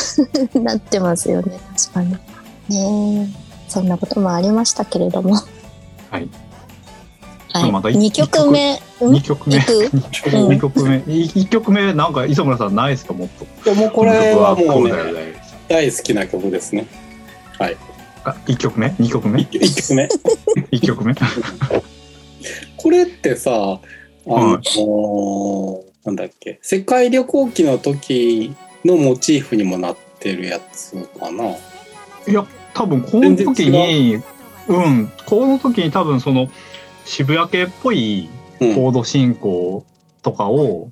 [0.54, 1.58] なってますよね。
[1.76, 2.12] 確かに。
[2.68, 3.42] ねえ。
[3.68, 5.36] そんなこともありましたけれども。
[6.10, 6.28] はい
[7.52, 8.80] はい、まだ2曲目。
[9.00, 9.56] うん？2曲目。
[9.56, 9.78] いく？
[9.78, 9.88] うん。
[10.48, 10.96] 2曲目。
[10.98, 13.28] 1曲目なんか磯村さんないですかもっ
[13.64, 13.74] と？
[13.74, 16.86] でもこれはもうこの曲はこうね、ね大好きな曲ですね。
[17.58, 17.70] あ
[18.46, 19.40] 1曲目？2曲目？
[19.40, 20.08] 一曲目。
[20.70, 21.14] 1 曲目？
[22.76, 23.80] これってさ、あ
[24.26, 24.60] の
[26.04, 31.50] なんだっけ、世界旅行記の時のモチーフにもなってるやつかな。
[31.50, 31.56] い
[32.32, 32.44] や
[32.74, 34.20] 多分この時に
[34.68, 35.12] うん。
[35.26, 36.48] この時に多分その
[37.04, 38.28] 渋谷系っぽい
[38.60, 38.74] うん。
[38.74, 39.84] コード進行
[40.22, 40.90] とかを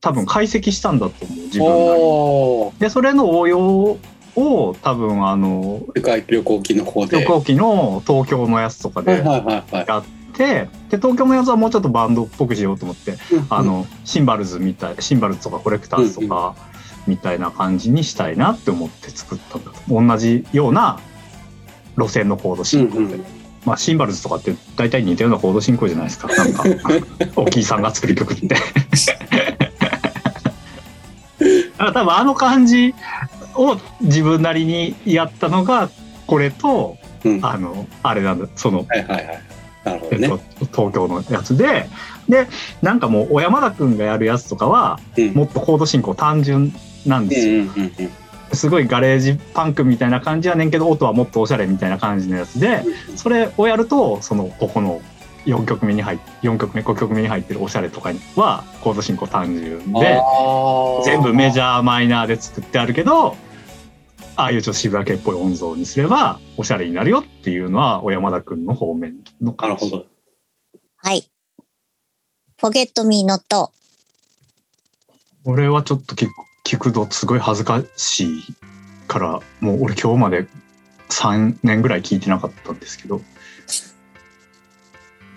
[0.00, 3.98] 多分解析したんだと思う自分なりにおーでそれの応用
[4.36, 7.20] を多分あの世界旅行記の方で。
[7.20, 9.22] 旅行機の東京のやつとかで。
[9.22, 13.18] やってで東京のやつはもうちょっとバンドっぽくしようと思って
[13.50, 16.54] あのシンバルズみたいシンバルズとかコレクターズとか
[17.06, 20.98] みたいな感じにしたいなって思って作ったんだと同じような
[21.98, 26.64] 路線のコード進行で、うんうんまあシンバルズとかって大体似たようなコード進行じゃないですかなんか
[27.36, 28.64] 大木さんが作る曲ってだか
[31.84, 32.94] ら多分あの感じ
[33.54, 35.90] を自分なりにやったのが
[36.26, 37.40] これとうん。
[37.40, 39.42] はあのあれなんだそのいはいはい。
[39.84, 40.28] なるほどね。
[40.28, 41.88] えっと、東京のやつで
[42.28, 42.46] で
[42.82, 46.72] なんかもう小山田君がやるやつとかはうんもっとコード進行単純
[47.06, 48.10] なんですよ、うんうんうんうん
[48.52, 52.82] すごいガレージパンクみたいな感じやねんけど音はもっとおしゃれみたいな感じのやつで
[53.16, 55.00] それをやるとそのここの
[55.46, 60.20] 4曲目に入っ4曲目5曲目に入ってるおしゃれとかはコード進行単純で
[61.04, 63.36] 全部メジャャーマイナーで作ってあるけど
[64.36, 70.06] ああいうちょっと渋谷系っぽい音像にすればおしゃれになるよっていうのは小山田君の方面の感じなるほど。
[70.96, 71.30] はい。
[72.58, 73.70] Forget Me Not。
[75.44, 76.32] 俺はちょっと聞く
[76.70, 78.44] 聞くとすごい恥ずかしい
[79.08, 80.46] からもう俺今日まで
[81.08, 83.20] 3年ぐらい聞いてなかったんですけど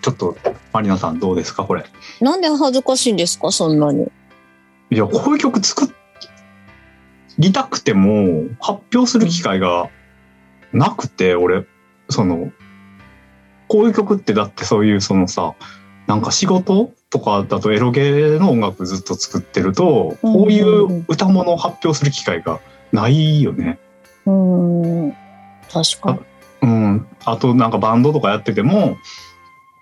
[0.04, 0.38] ちょっと
[0.72, 1.86] マリナさんどうですかこれ？
[2.22, 4.12] なんで恥ずかしいんですかそんなに？
[4.92, 5.92] いやこういう曲作
[7.40, 9.90] りたくても発表する機会が
[10.72, 11.66] なくて俺
[12.12, 12.52] その
[13.68, 15.56] こういう曲ってだってそういうそのさ
[16.06, 22.60] なんか仕事とかだとエロゲの音楽ずっと作ってると、こういう歌物を発表する機会が
[22.92, 23.78] ないよね。
[24.26, 25.14] うん。
[25.72, 26.20] 確かに。
[26.64, 27.08] うん。
[27.24, 28.98] あとなんかバンドとかやってても、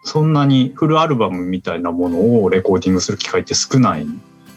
[0.04, 4.06] そんなにフルアルバムみたいなものをレコーディングする機会って少ない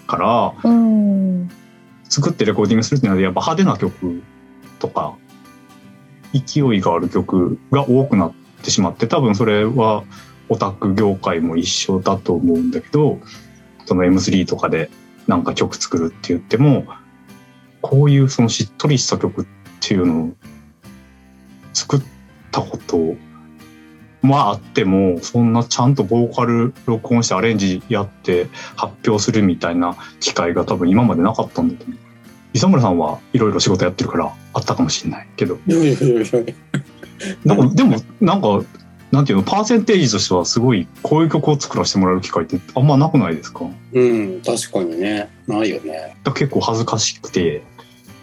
[0.08, 0.16] か
[0.64, 1.48] ら、うん。
[2.08, 4.20] 作ってレコーディングするっていうのはやっぱ派手な曲
[4.80, 5.14] とか、
[6.32, 8.32] 勢いがある曲が多くなっ
[8.64, 10.02] てしまって、多分それは
[10.54, 13.18] オタク業界も一緒だと思うんだけど、
[13.86, 14.90] その M3 とかで
[15.26, 16.86] なんか曲作るって言っても、
[17.80, 19.46] こういうそのしっとりした曲っ
[19.80, 20.32] ていうのを
[21.72, 22.02] 作っ
[22.50, 23.16] たこと
[24.22, 31.98] はあっても、そんなちゃんとボーカル録音してアレンジやって発表するみたいな機会が多分今までなかったんだと思う。
[32.54, 35.58] 磯村さんはいろいろ仕事やってるからあったかもしれないけど。
[35.66, 36.44] いやいやいやいや
[37.44, 38.62] なんかでもなんか、
[39.14, 43.64] なんていうの、パーセンテージとしてはすごいこういう曲を作らせてもらえる機会ってあんまなくないですか？
[43.92, 45.28] うん、確かにね。
[45.46, 46.16] ないよね。
[46.24, 47.62] 結構恥ずかしくて。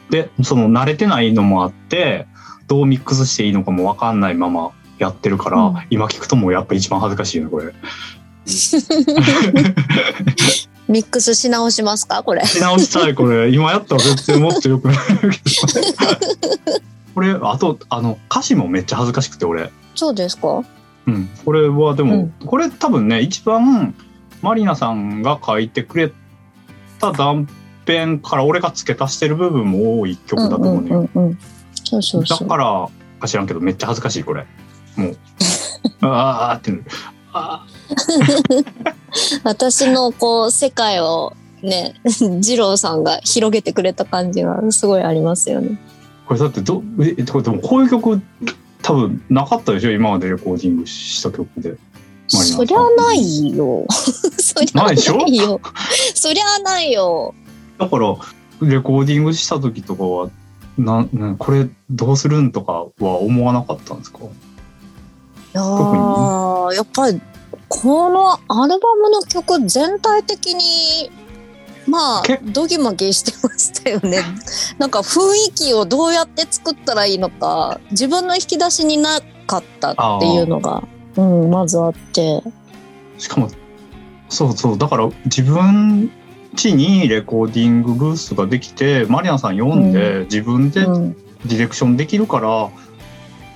[0.10, 2.28] で、その慣れてないのもあって、
[2.68, 7.74] どうミックスしていいのかもわかんないままやってるから、うん今聞くともうやっぱ一番恥ずかしいよね、これ。
[10.90, 12.22] ミックスし直しますか？
[12.24, 12.44] これ。
[12.46, 13.50] し直したい、これ。
[13.50, 15.42] 今やったら絶対もっとよくなるけど。
[17.16, 19.70] これ、あと、あの、歌詞もめっちゃ恥ずかしくて、俺。
[19.96, 20.64] そうですか？
[21.08, 21.30] うん。
[21.46, 23.96] これはでも、うんこれ多分ね、一番、
[24.42, 26.12] マリナさんが書いてくれ
[27.00, 27.48] た断
[27.86, 30.90] 片から俺が付け足してる部分も多い曲だと思うね。
[30.90, 31.38] うんうん
[32.30, 32.38] だ。
[32.48, 32.90] から
[33.20, 34.46] か知らんけど、めっちゃ恥ずかしい、これ。
[34.96, 35.18] もう。
[36.02, 36.92] あーって。
[37.34, 37.66] あ
[39.44, 45.80] 私のこう世界をね、 二郎さんが広げてくれた感じがすごいありますよね。
[46.26, 48.22] ーこれだってど、え、これでもこういう曲、
[48.82, 51.76] 多分なかったでしょ今までレコーディングした曲で。
[52.28, 53.86] そりゃないよ。
[53.90, 55.18] そりゃないでしょ？
[55.18, 55.60] ないよ。
[56.16, 57.34] そりゃないよ。
[57.78, 58.16] だから、
[58.62, 60.30] レコーディングした時とかは、
[60.78, 64.20] な、な、これどうするんとかは思わなかったんですか？
[64.20, 64.24] い
[65.54, 67.20] やーやっぱり
[67.68, 71.12] このアルバムの曲全体的に
[71.92, 74.24] まあけドギマギしてましたよね。
[74.80, 75.20] なんか雰
[75.50, 80.84] 囲気をどうやって作ったらいいのか自分の引き出しになかったっていうのが、
[81.18, 82.42] うん、まずあって。
[83.18, 83.50] しかも、
[84.30, 86.10] そうそう、だから自分
[86.56, 91.16] 家にレコーディングブースができて、マリアンさん読んで、自分でうん。
[91.46, 92.70] ディレクションできるから、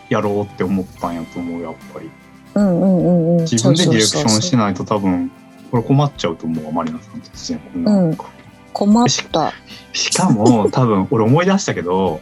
[0.09, 2.09] やろうって思ったんやと思う、やっぱり。
[2.55, 3.41] うんうんうんうん。
[3.41, 5.31] 自分でディレクションしないと多分、
[5.71, 7.97] これ困っちゃうと思うわ、マリアンさん突然こんな。
[7.97, 8.17] うん。
[8.73, 9.53] 困った、
[9.93, 12.19] しかも、多分、俺思い出したけど、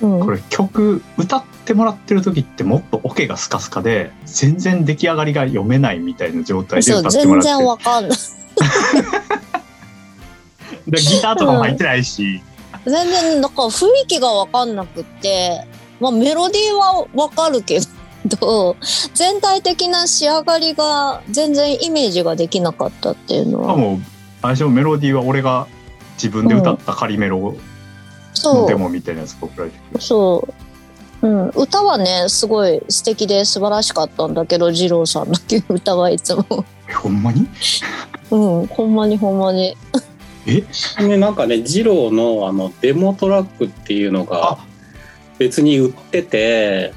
[0.00, 7.58] うん、これ曲歌ってもらってる時ってもっとオケがスカスカで全然出来上がりが読めないみたいな状態で歌ってもら全って。
[7.58, 8.18] 然わかんない。
[10.88, 12.42] でギターとかも入ってないし、
[12.84, 15.66] 全然なんか雰囲気が分かんなくって、
[16.00, 17.86] まあ、メロディーは分かるけど
[19.14, 23.74] 全体的な仕上がりが全然イメージができなかったっていうのは。
[23.74, 24.00] しかも
[24.40, 25.66] 最初メロディーは俺が
[26.14, 27.56] 自分で歌った仮メロの
[28.32, 28.68] そう。
[28.68, 30.48] デモみたいなやつが送られてくるそ
[31.22, 35.34] う、うん、歌はねすごい素敵で素晴らしかったんだけど二郎さんの
[35.68, 36.64] 歌はいつも。
[36.88, 37.46] えほんまに？
[38.30, 39.76] うんほんまにほんまに。
[40.98, 44.58] ね、なんかね、ジローのあのデモトラックっていうのがあ。
[45.38, 46.92] 別に売ってて、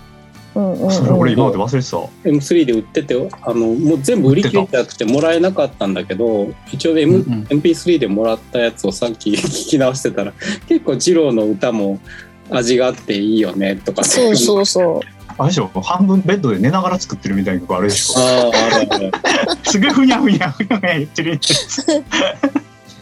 [0.58, 7.44] うんうん、それうん、俺今まで忘れてた M3 で売ってて、あの、もう全部売り切れちゃってもらえなかったんだけど、一応 M、うんうん。
[7.44, 10.34] MP3 でもらったやつをさっき 聞き直してたら、
[10.68, 12.00] 結構ジローの歌も
[12.50, 14.04] 味があっていいよねとか。
[14.04, 15.18] そうそうそう。
[15.40, 18.20] あれでしょ半分ベッドで寝ながら作ってるみたいな曲あるでしょ。
[18.20, 19.12] ああ、あるある。
[19.64, 22.04] すげえふにゃふにゃふにゃふにゃ言ってるやつ。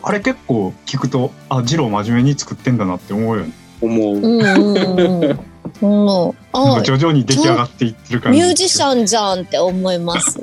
[0.03, 3.51] あれ結構聞くとあジロー真面目に作ってんだなって思うよね。
[3.79, 4.15] 思う。
[4.17, 6.27] うんうんうんうん。
[6.27, 8.39] うんあ徐々に出来上がっていってる感じ。
[8.39, 10.39] ミュージシャンじゃんって思います。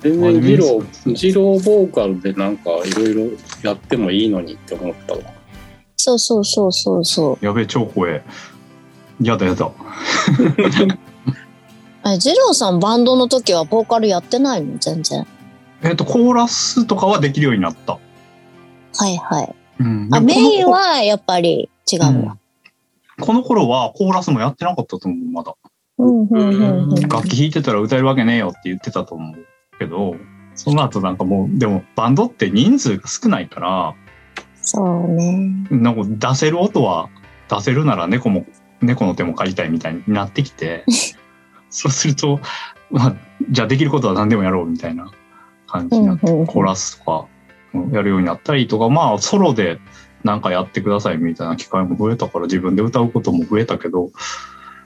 [0.00, 5.20] 全然ジロー、ジローボーカルでなんかいろいろやってもいいのにって思ったわ。
[5.96, 7.44] そうそうそうそうそう。
[7.44, 8.24] やべえ超怖え。
[9.20, 9.70] やだやだ。
[12.06, 14.78] え二郎さんバンドの時はボーカルやってないの？
[14.78, 15.26] 全然。
[15.82, 19.54] えっ、とコーラスとかはできるようになった、はいはい。
[19.80, 22.36] うん、あメインはやっぱり違うんだ
[23.20, 25.54] この頃はコーラスもやってなかったと思うまだ。
[27.08, 29.46] 楽器弾いてたら歌えるわけねえよって言ってたと思う
[29.78, 30.16] けど
[30.54, 33.94] その後なんかもうでもバンドって人数が少ないから
[34.62, 35.66] そうね。
[35.70, 37.10] なんか出せる音は
[37.48, 38.46] 出せるなら猫も
[38.80, 40.84] 猫の手も借りたいみたいになってきて
[41.68, 42.40] そうすると、
[42.90, 43.16] まあ、
[43.50, 45.10] じゃあできることは何でもやろうみたいな
[45.66, 47.26] 感じになって、コーラスとか
[47.74, 49.78] うんやるようになったりとか、まあソロで
[50.24, 54.10] なんかやってくださいみたいな機会も増えたから自分で歌うことも増えたけど、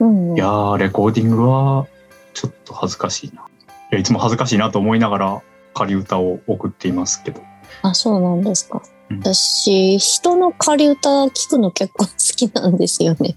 [0.00, 1.86] うんいやー、レコーディングは
[2.32, 3.42] ちょっと恥ずかしいな。
[3.42, 3.44] い
[3.92, 5.42] や、いつも恥ずかしいなと思いながら
[5.74, 7.42] 仮歌を送っていますけど。
[7.82, 8.82] あ、そうなんですか。
[9.10, 13.36] うん私、人の仮歌聞くの結構好きなんですよね。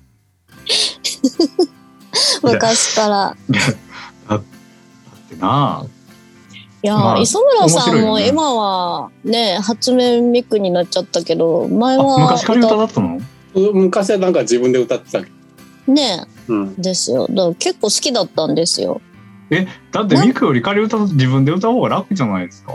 [2.42, 3.36] 昔から。
[4.30, 4.44] だっ
[5.30, 5.97] てなあ
[6.84, 13.20] いやー、まあ磯村さんも今はね、初音ミクになっちゃったけど、前はあ昔仮歌歌だったの？
[13.74, 15.22] 昔はなんか自分で歌ってた。
[15.92, 16.76] ねうん。
[16.76, 17.28] ですよ。
[17.30, 19.02] だから結構好きだったんですよ。
[19.50, 22.74] え、だってミクより仮歌自分で歌う方が楽じゃないですか？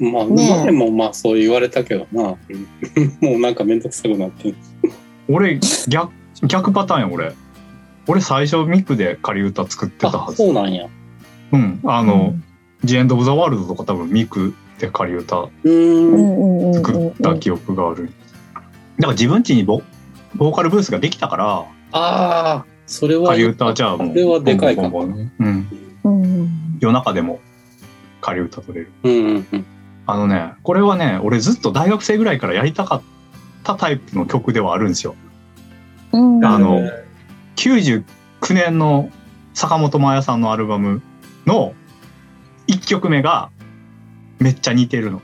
[0.00, 2.22] まあ、前もまあそう言われたけどな。
[2.22, 2.26] う
[3.24, 4.52] んもうなんかめんどくさくなって。
[5.30, 6.10] 俺、逆、
[6.46, 7.32] 逆パターンや、俺。
[8.06, 10.36] 俺最初ミクで仮歌作ってたあは、ず。
[10.38, 10.86] そうなんや。
[11.52, 11.80] うん。
[11.84, 12.34] あの、
[12.84, 15.50] ジエンド・オブ・ザ・ワールドとか多分ミクで仮歌う。
[15.64, 18.06] うんんうんうん作うんった記憶がある。
[18.06, 19.82] だから自分家にボ
[20.34, 23.28] ボーカルブースができたから、ああ、それは。
[23.30, 24.08] 仮歌じゃあもう。
[24.08, 25.68] それはでかいかもねうん。
[26.04, 26.48] うんうん
[26.80, 27.40] 夜中でも
[28.20, 28.92] 仮歌取れる。
[29.02, 29.66] うんうんうん。
[30.06, 33.02] あのね、これはね、俺ずっと大学生ぐらいからやりたかっ
[33.62, 35.14] たタイプの曲ではあるんですよ。
[36.12, 36.80] うんあの
[37.56, 38.04] 99
[38.50, 39.10] 年の
[39.52, 41.02] 坂本真綾さんのアルバム
[41.46, 41.74] の
[42.68, 43.50] 1曲目が
[44.38, 45.22] めっちゃ似てるの。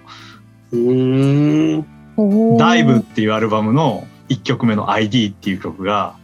[0.73, 1.87] うーん。
[2.17, 6.17] おーダイブっていうアルバムの1曲目の ID っていう曲が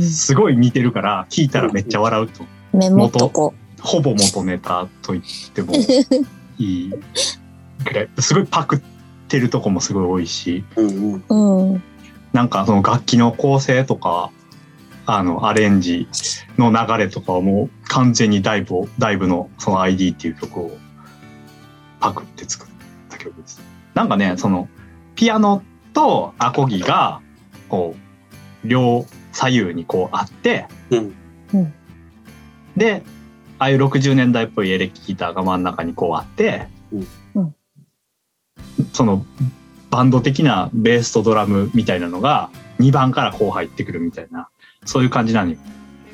[0.00, 2.44] すごい似てるから聴いたらめっちゃ笑うと。
[2.72, 5.24] メモっとこほぼ元ネタと言っ
[5.54, 5.72] ても
[6.58, 6.92] いい
[7.84, 8.08] くらい。
[8.18, 8.80] すごいパクっ
[9.28, 11.24] てるとこもすごい多いし、うんうん。
[11.28, 11.34] う。
[11.34, 11.82] うん。
[12.32, 14.30] なんかその楽器の構成とか、
[15.16, 16.08] あの、アレンジ
[16.56, 20.70] の流れとかはもう完全にダイブを、ダイブのその ID っていう曲を
[21.98, 22.70] パクって作っ
[23.08, 23.60] た曲です。
[23.94, 24.68] なんかね、その、
[25.16, 27.20] ピアノとアコギが、
[27.68, 27.96] こ
[28.64, 31.14] う、両左右にこうあって、うん。
[32.76, 33.02] で、
[33.58, 37.06] ああいう60年代っぽいエレキギターが真ん中にこうあって、うん。
[37.34, 37.56] うん。
[38.92, 39.24] その
[39.90, 42.50] バンド的なベースとドラムみたいなのが
[42.80, 44.48] 2番からこう入ってくるみたいな、
[44.84, 45.58] そういう感じなのよ。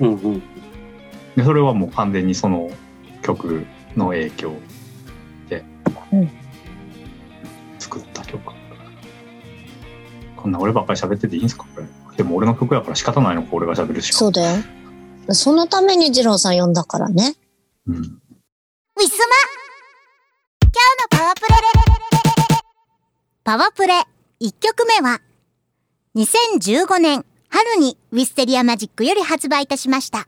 [0.01, 0.43] うんうん。
[1.37, 2.71] でそれはもう完全にその
[3.23, 4.53] 曲の影響
[5.49, 5.65] で
[6.13, 6.31] うん
[7.79, 8.53] 作った曲。
[10.37, 11.65] こんな俺ばっかり喋ってていいんですか？
[11.75, 11.87] これ。
[12.17, 14.19] でも俺の曲やから仕方ないのか俺が喋るしか。
[14.19, 14.63] そうだよ。
[15.31, 17.35] そのために二郎さん呼んだからね。
[17.87, 17.97] うん。
[17.97, 18.17] ウィスマ
[20.63, 21.49] 今日のパワープレ
[23.45, 23.95] パワープレ
[24.41, 25.21] 1曲目は
[26.17, 30.27] 2015年春にウィステリアマジックより発売いたしました。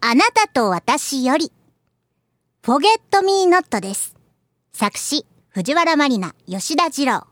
[0.00, 1.50] あなたと私より
[2.62, 4.14] Forget Me Not です。
[4.72, 7.26] 作詞藤原まりな吉田二郎。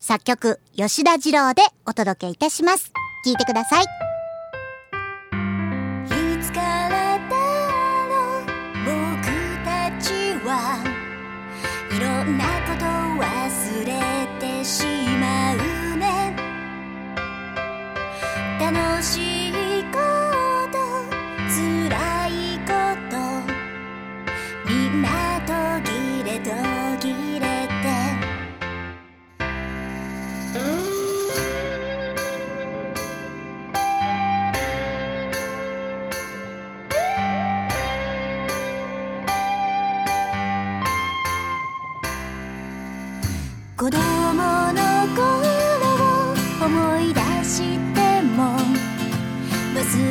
[0.00, 2.90] 作曲吉田二郎でお届けいたします。
[3.24, 3.84] 聴いてください。
[3.84, 4.09] い
[19.02, 19.29] しい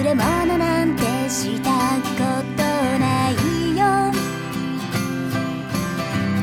[0.09, 1.69] れ物なんてした
[2.17, 3.33] ことない
[3.77, 3.85] よ。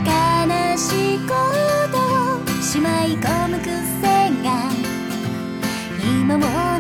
[0.05, 1.35] 悲しいこ
[1.91, 3.71] とをしまい込む癖
[4.45, 4.71] が
[6.01, 6.76] 今も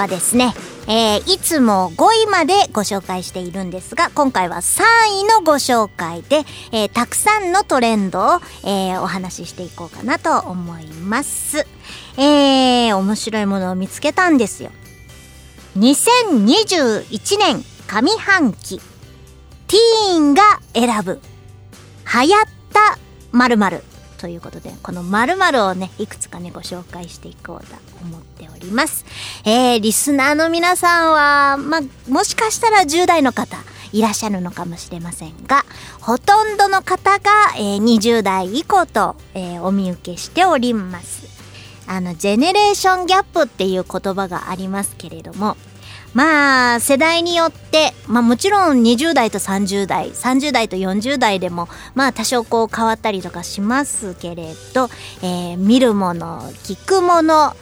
[0.00, 0.54] はですね、
[0.88, 4.82] えーいつも5位までご紹介しているんですが、今回は3
[5.20, 11.66] 位のご紹介で、えーたくさんのトレンドを、えーお話ししていこうかなと思います。
[12.16, 14.70] えー、面白いものを見つけたんですよ。
[15.78, 18.80] 2021年上半期、
[19.66, 20.42] ティーンが
[20.74, 21.20] 選ぶ、
[22.12, 22.98] 流行った
[23.32, 23.82] 〇〇
[24.20, 29.06] ということで、この〇〇をね、いくつかね、ご紹介していこうと思っております。
[29.46, 33.56] えー、リスナーの皆さんは、ま、もしかしたら10代の方、
[33.92, 35.64] いらっしゃるのかもしれませんが、
[36.02, 41.26] ほとんどの方が、えー20代以降と、えーお見受けしております。
[41.86, 45.56] あの、ジェネレーションギャップっていう言葉がありますけれども、
[46.12, 54.88] まあ、世代によって、まあもちろん20代と30代、30代と40代でも、まあ多少こう変わったりとかしますけれど、
[55.22, 57.54] えー見るもの、聞くもの、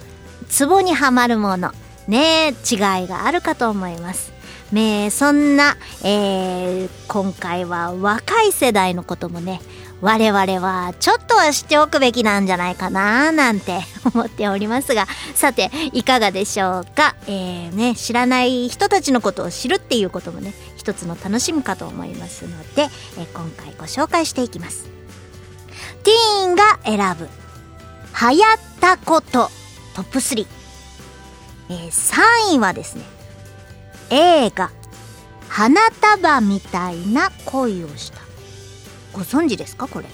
[0.48, 1.72] ツボにはまるもの、
[2.06, 4.32] ね、違いがあるかと思います。
[4.72, 9.60] ね、そんな、えー今回は若い世代のこともね、
[10.00, 13.80] 我々はちょっとは知っておくべきなんじゃないかななんて
[14.14, 17.16] 思っておりますが、さて、いかがでしょうか？
[17.26, 22.88] えーね、知らない人たちのことを知るっていうこともね、一つの楽しみかと思いますので、
[23.18, 24.84] えー今回ご紹介していきます。
[26.04, 27.28] ティーンが選ぶ、
[28.20, 29.50] 流行ったこと、
[29.94, 30.46] トップ3。
[31.70, 33.02] えー3位はですね、
[34.10, 34.70] 映画、
[35.48, 38.27] 花束みたいな恋をした。
[39.18, 40.06] ご存知ですかこれ？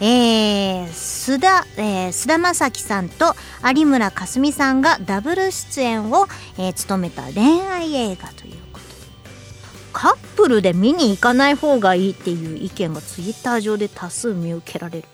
[0.00, 6.26] えー、須田、えー、須田将暉さんと有村架純さんがダブル出演を、
[6.58, 8.92] えー務めた恋愛映画ということで。
[9.92, 15.08] カップルで見に行かない方がいいっていう意見がツイッター上で多数見受けられる。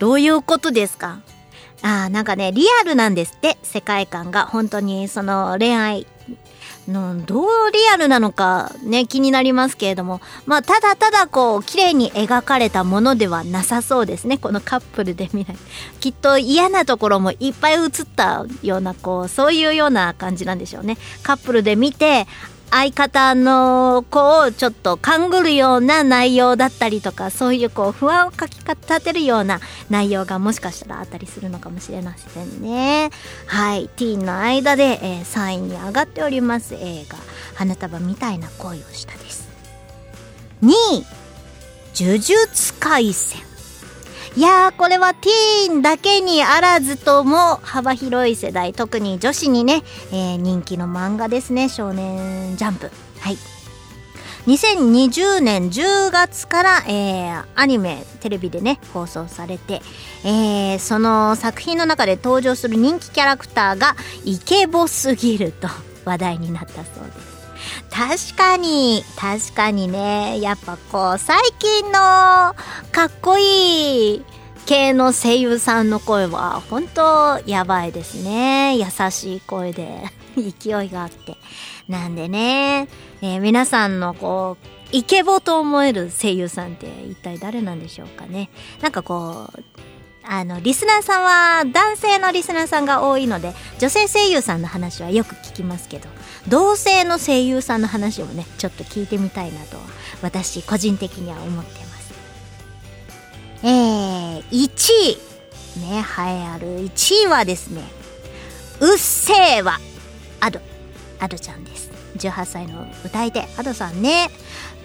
[0.00, 1.20] どういうことですか？
[1.82, 4.46] あーなんかねリアルなんですって世界観が。
[4.46, 6.06] 本当にその恋愛
[6.88, 10.20] のどうリアルなのかね気になりますけれども。
[10.46, 14.38] まあただただこう綺麗に描かれたものではなさそうですね。
[14.38, 15.56] このカップルで見ない。
[16.00, 20.98] きっと嫌なところもいっぱい映ったようなこうそういうような感じなんでしょうね。
[21.22, 22.26] カップルで見て
[22.72, 29.60] 相方の子をちょっと勘ぐるような内容だったりとかそういうこう不安をかき立てるような
[29.90, 33.10] 内容がもしかしたらあったりするのかもしれませんね。
[33.46, 33.88] はい。
[33.88, 37.18] ティーンの間で、えー3位に上がっております映画
[37.54, 39.48] 「花束みたいな恋をした」です。
[40.64, 41.06] 2位
[41.94, 43.42] 「呪術廻戦」
[44.34, 52.90] いやーこれはティーンだけにあらずとも幅広い世代特に女子にね、えー人気の漫画ですね少年ジャンプ。
[53.20, 53.36] はい。
[54.46, 59.82] 2020年10月から、えーアニメテレビでね放送されて、
[60.24, 65.68] えーその作品の中で登場する人気キャラクターがイケボすぎると
[66.06, 67.31] 話題になったそうです。
[67.92, 69.04] 確かに。
[69.16, 70.40] 確かにね。
[70.40, 72.54] やっぱこう最近のか
[73.08, 74.24] っこいい
[74.64, 78.78] 系の声優さんの声は本当やばいですね。
[78.78, 80.04] 優しい声で。
[80.34, 81.36] 勢いがあって。
[81.88, 82.88] なんでね、
[83.20, 88.48] えー皆さんのこうイケボと思える声優さんって一体誰なんでしょうかね。
[88.80, 89.62] なんかこう
[90.24, 96.08] あのリスナーさんは男性のリスナーさんが多いので女性声優さんの話はよく聞きますけど。
[96.48, 99.78] 同性の声優さんの話をねちょっと聞いてみたいなと
[100.22, 102.14] 私個人的には思ってます。
[103.64, 105.18] えー、1
[105.78, 107.82] 位ね栄えある1位はですね
[108.80, 109.78] うっせぇわ
[110.40, 110.60] アド。
[111.20, 111.90] アドちゃんです。
[112.18, 114.28] 18歳の歌い手アドさんね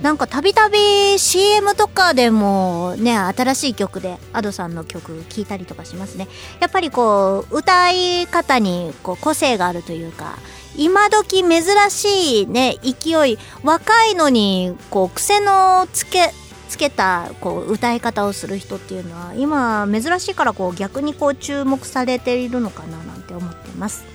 [0.02, 0.78] なんかたびたび
[1.18, 6.28] CM とかでもね新しい曲でアドさんの曲聴いたりとかしますね。
[6.60, 10.38] やっぱりこう歌い方にこう個性があるというか
[10.78, 16.32] 今時珍しいね勢い若いのにこう癖のつけ
[16.70, 24.06] つけたこう歌い方をする人っていうのは今珍しいからこう逆にこう注目されているのかななんて思ってます。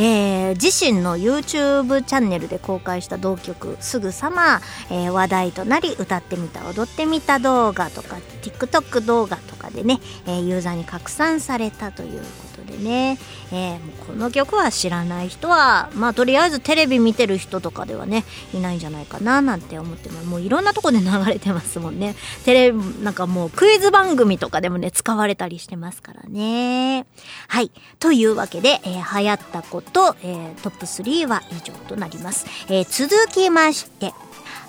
[0.00, 13.18] えー自身の YouTube チャンネルで公開した同曲「すぐさま」えー話題となり歌ってみた踊ってみた動画とか TikTok 動画とかでね、えーユーザーに拡散されたということでね、
[13.50, 20.26] えーこの曲は知らない人はまあとりあえずテレビ見てる人とかではねいないんじゃないかななんて思ってます。
[20.26, 22.14] もういろんなとこで流れてますもんね。
[22.44, 27.06] テレビなんかもうクイズ番組とかでもね使われたりしてますからね。
[27.48, 27.70] はい。
[27.98, 34.12] というわけで、えー流行ったこと、えートップ3は以上となります、えー続きまして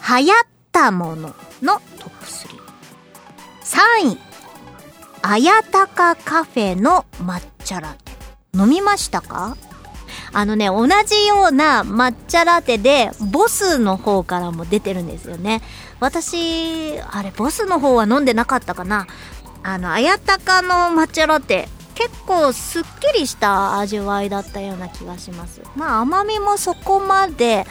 [0.07, 2.25] 流行ったもののトップ
[4.05, 4.28] 33位
[5.21, 8.11] あやたかカフェの抹茶ラテ。
[8.57, 9.57] 飲みましたか？
[10.31, 15.61] あのね同じような抹茶ラテでボスの方からも出てるんですよね。
[15.99, 19.07] 私あれボスの方は飲んでなかったかな。
[19.61, 25.61] あのあやたかの抹茶ラテ結構すっきりした味わいだったような気がします。
[25.75, 27.65] まあ甘みもそこまで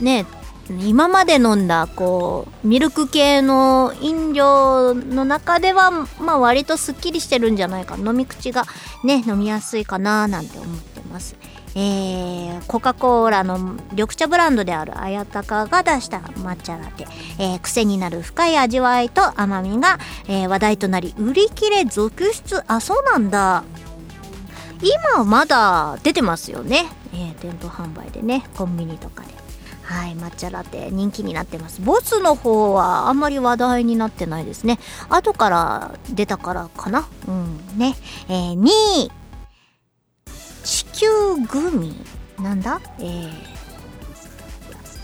[0.00, 0.26] ね
[0.70, 5.90] 今まで飲んだこうミルク系の飲料の中では
[6.20, 8.64] まあ割とすっきりしてるんじゃないか飲み口が
[9.04, 11.36] ね飲みやすいかななんて思ってます。
[11.74, 13.58] えー、コカ・コーラの
[13.92, 17.06] 緑茶ブランドであるあやたかが出した抹茶ラテ、
[17.38, 19.98] えー癖になる深い味わいと甘みが、
[20.28, 22.62] えー話題となり売り切れ続出。
[22.66, 23.64] あそうなんだ。
[24.82, 29.31] 今まだ出てますよね、えー店頭販売でねコンビニとかで。
[29.92, 31.80] はい抹茶ラテ人気になってます。
[31.82, 34.78] ボスの方はあんまり話題になってないですね。
[35.10, 37.06] 後から出たからかな。
[37.28, 37.94] うんね。
[38.28, 38.68] えー、2
[39.06, 39.10] 位
[40.64, 41.06] 地球
[41.50, 41.94] グミ。
[42.38, 42.80] なんだ？
[42.98, 43.30] えー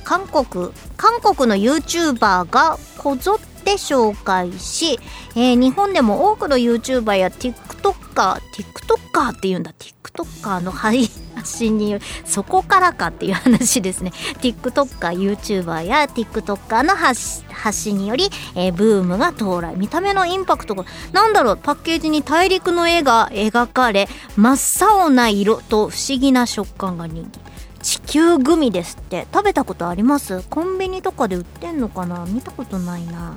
[0.05, 4.99] 韓国韓国の YouTuber がこぞって紹介し、
[5.35, 11.09] えー日本でも多くの YouTuber や TikToker、TikToker って言うんだ、TikToker の配
[11.45, 14.13] 信による、そこからかっていう話ですね。
[14.41, 19.77] TikToker、YouTuber や TikToker の発発信により、えーブームが到来。
[19.77, 24.55] 見た目のインパクトが、なんだろう、パッケージに大陸の絵が描かれ、真
[24.87, 27.48] っ青な色と不思議な食感が人気。
[27.83, 29.27] 地球グミですって。
[29.33, 30.43] 食べたことあります？
[30.43, 32.25] コンビニとかで売ってんのかな？
[32.27, 33.37] 見たことないな。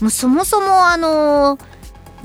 [0.00, 1.80] もうそもそもあのー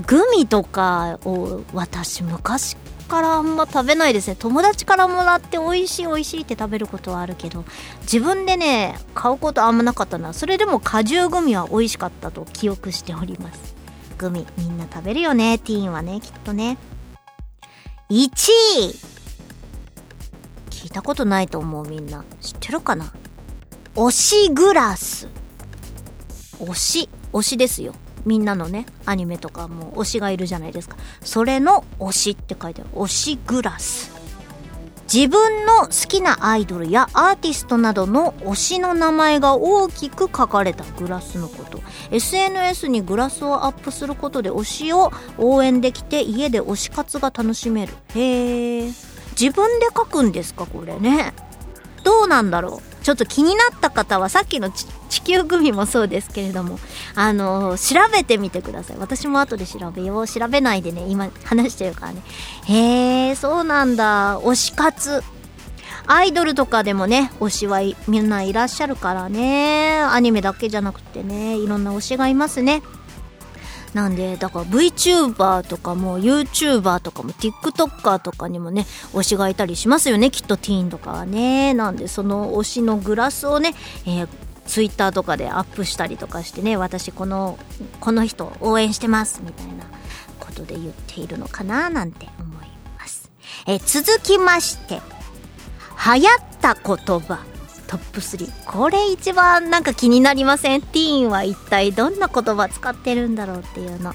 [0.08, 2.76] グミとかを私昔
[3.08, 4.36] からあんま食べないですね。
[4.38, 7.64] 友達からもらって美味しい美味しいって食べることはあるけど
[8.02, 10.34] 自分でね買うことあんまなかったな。
[10.34, 13.74] それでも果汁グミは美味しかったと記憶しております。
[14.18, 15.60] グミみんな食べるよね。
[15.60, 16.78] ティーンはねきっとね。
[18.10, 19.15] 1位
[20.86, 22.24] 聞いたことないと思うみんな。
[22.42, 23.12] 知ってるかな？
[23.96, 25.28] 推しグラス。
[26.60, 27.10] 推し。
[27.34, 27.96] 推しですよ。
[28.24, 30.96] みんなのねアニメとかも推しがいるじゃないですか。
[31.24, 32.92] それの推しって書いてある。
[32.92, 34.14] 推しグラス。
[35.12, 41.82] 自分の好きなアイドルやアーティストなどの推しの名前が大きく書かれたグラスのこと。
[42.12, 47.94] SNS にグラスをアップすることで推しを応援できて家で推し活が楽しめる。
[48.14, 48.92] へえ
[49.40, 51.34] 自分で書くんですかこれね。
[52.04, 53.04] どうなんだろう。
[53.04, 56.80] ちょっと気になった方はさっきの地球グミもそうですけれども
[57.14, 58.98] あの調べてみてください。
[58.98, 60.28] 私も後で調べよう。
[60.28, 62.22] 調べないでね今話してるからね。
[62.66, 64.40] へえそうなんだ。
[64.42, 65.24] 推し活。
[66.08, 70.02] アイドルとかでもね推しはみんないらっしゃるからね。
[70.02, 72.82] アニメだけじゃなくてねいろんな推しがいますね。
[73.96, 80.32] なんでだから VTuber とかも YouTuber とかも TikToker とかにもね推しがいたりしますよね。
[80.32, 81.74] きっとティーンとかはね。
[81.74, 83.74] なんでその推しのグラスをね、
[84.06, 84.28] えー、
[84.66, 87.58] Twitter とかでアップしたりとかしてね私この
[88.02, 89.86] この人応援してますみたいな
[90.42, 92.68] ことで言っているのかななんて思い
[93.00, 93.32] ます、
[93.66, 94.96] え続きまして
[96.06, 97.55] 流行った言葉。
[97.88, 100.82] トップ3これ一番なんか気になりません？
[100.82, 104.14] ティーンは一体どんな言葉使ってるんだろうっていうの。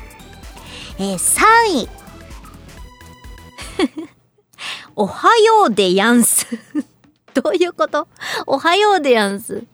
[0.99, 1.41] えー、3
[1.85, 1.89] 位。
[4.97, 6.47] おはようでやんす。
[7.33, 8.09] どういうこと？
[8.47, 9.65] おはようでやんす。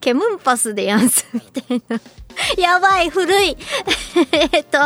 [0.00, 2.00] ケムンパスでやんすみたいな
[2.58, 3.56] やばい、古い。
[4.52, 4.78] えっと、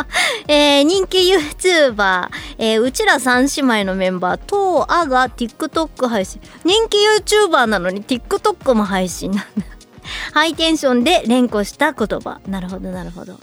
[0.47, 6.41] えー人気 YouTuber、えーうちら三姉妹のメンバー、トーアが TikTok 配信。
[6.63, 9.45] 人気 YouTuber なのに TikTok も配信なんだ。
[10.33, 12.39] ハイテンションで連呼した言葉。
[12.47, 13.37] なるほど、なるほど。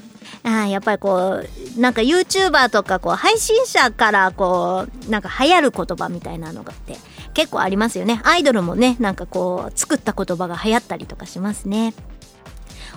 [0.44, 1.42] あやっぱりこ
[1.76, 6.96] う、なんか YouTuber とかこう配信者からこう、なんか流行る言葉みたいなのがあって
[7.38, 8.20] 結構ありますよね。
[8.24, 11.94] アイドルもね、なんかこう、作った言葉が流行ったりとかしますね。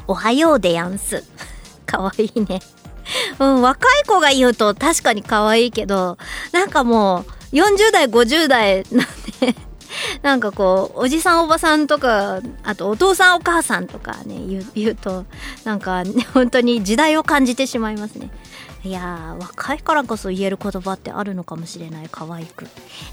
[0.07, 1.23] おはようでやんす。
[1.85, 2.59] かわいいね。
[3.37, 6.17] うん、若い子が言うと確かに可愛いけど、
[6.53, 9.07] なんかもう、40代、50代なん
[9.41, 9.55] で、
[10.23, 15.25] なんかこう、おじさんおばさんとか、あとお父さんお母さんとかね、言う言うと、
[15.65, 18.31] なんか、ね、 本当に時代を感じてしまいますね。
[18.83, 22.65] いやー若いからこそ言える言葉ってあるのかもしれない可愛く、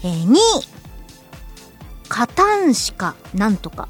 [0.03, 0.88] えー、2位
[2.09, 3.87] カタンシカなんとか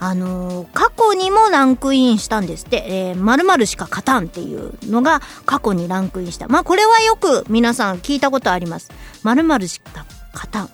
[0.00, 6.48] あのー過去にもランクインしたんですって、えー、〇〇しか勝たんっていうのが過去にランクインした。
[6.48, 8.90] まあこれはよく皆さん聞いたことあります。
[9.22, 10.70] 〇〇しか勝たん。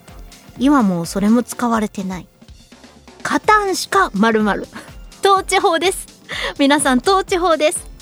[0.58, 2.28] 今もうそれも使われてない。
[3.22, 4.66] 勝たんしか〇〇。
[5.24, 6.06] 統治法です。
[6.58, 7.93] 皆さん統治法です。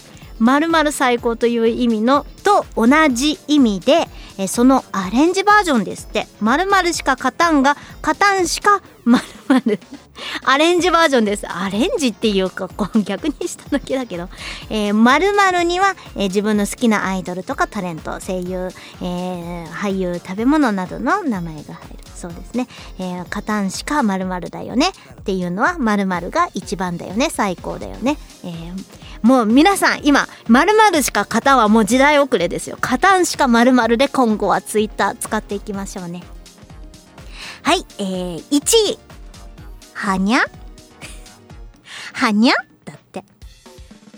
[0.43, 4.09] 〇〇最高という意味のと同じ意味で、
[4.39, 6.27] えそのアレンジバージョンですって。
[6.41, 9.23] 〇〇しか勝たんが、勝たんしか〇
[9.61, 9.81] 〇。
[10.45, 11.47] アレンジバージョンです。
[11.47, 14.29] アレンジっていうか、こう逆にしただけだけど、
[14.71, 18.71] えー、〇〇には、えー自分の好きなアイドルとかタレント、声優、
[19.03, 21.97] えー俳優、食べ物などの名前が入る。
[22.15, 22.69] そうですね。
[22.99, 24.89] えー、カタンしか〇〇だよね
[25.21, 28.17] っていうのは〇〇が一番だよね、最高だよね。
[28.45, 32.77] えーもう皆さん今、〇〇しかカタンはもう時代遅れですよ。
[32.81, 36.25] カタンしか〇〇で今後はツイッター使っていきましょうね。
[37.63, 38.99] はい、えー、1位。
[40.03, 40.41] はにゃ？
[42.13, 42.57] はにゃ？
[42.85, 43.23] だって。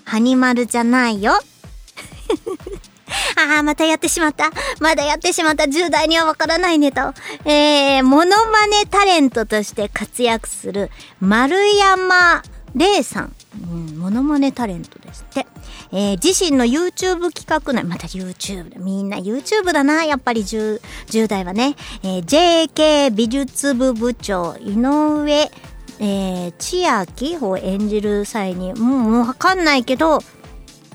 [0.06, 1.32] はにまるじゃないよ。
[3.36, 4.50] ああ、またやってしまった。
[4.80, 5.64] まだやってしまった。
[5.64, 7.14] 10代にはわからないネタを。
[7.44, 10.90] えー、モノマネタレントとして活躍する
[11.20, 12.42] 丸山
[12.74, 13.34] 礼さん。
[13.70, 15.46] うん、モノマネタレントですって。
[15.92, 18.78] えー自身の YouTube 企画内、また YouTube だ。
[18.80, 20.04] みんな YouTube だな。
[20.04, 21.76] やっぱり 10, 10代はね。
[22.02, 25.50] えー JK 美術部部長、井上、
[26.00, 30.20] えー、千秋を演じる際に、もう、もうわかんないけど、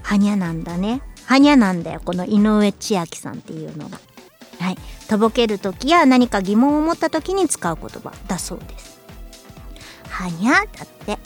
[0.02, 1.02] はにゃなんだね。
[1.26, 2.02] はにゃなんだよ。
[2.04, 4.00] この井上千秋さんっていうのが。
[4.60, 4.78] はい。
[5.08, 9.00] とぼけるときや何か疑問を持ったときに使う言葉だそうです。
[10.10, 11.18] はにゃだって。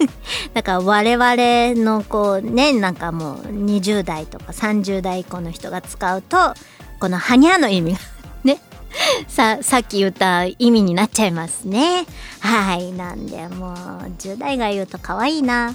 [0.54, 6.54] だから我々のこうね、なんかもう20代とか30代以降の人が使うと、
[7.00, 7.98] このはにゃの意味が、
[9.28, 12.06] さ、さっき言った意味になっちゃいますね。
[12.40, 12.92] はい。
[12.92, 13.76] なんでもう
[14.18, 15.74] 10代が言うと可愛いな。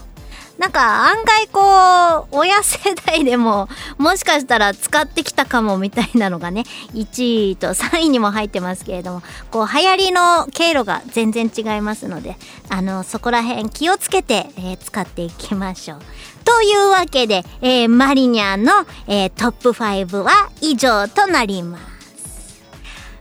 [0.57, 3.67] なんか案外こう、親世代でも
[3.97, 6.63] もしかしたら使ってきたかもみたいなのがね、
[6.93, 12.37] 1位と3位にも入ってますけれども、こう流行りの経路が全然違いますので、
[12.69, 15.99] あの、そこら辺気をつけて、えー使っていきましょう。
[16.45, 18.71] というわけで、えーマリニャンの、
[19.07, 21.94] えートップ5は以上となります。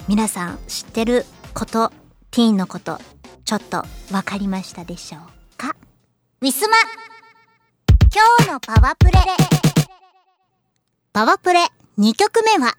[0.06, 1.24] 皆さん知ってる
[1.54, 1.90] こと、
[2.30, 2.98] ティーンのこと、
[3.44, 5.74] ちょっとわかりましたでしょうか？
[6.42, 6.76] ウィスマ
[8.14, 9.12] 今日のパワプレ。
[11.12, 11.60] パワプレ
[11.98, 12.74] 2曲目は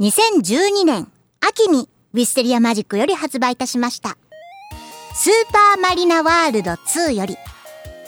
[0.00, 1.08] 2012年
[1.40, 4.16] 秋にウィステリアマジックより発売いたしました。
[5.14, 7.36] スーパーマリナワールド2より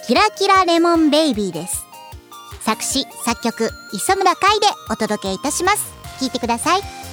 [0.07, 1.85] キラキラレモンベイビーです。
[2.63, 5.93] 作詞作曲磯村海でお届けいたします。
[6.19, 7.06] 聴いてください。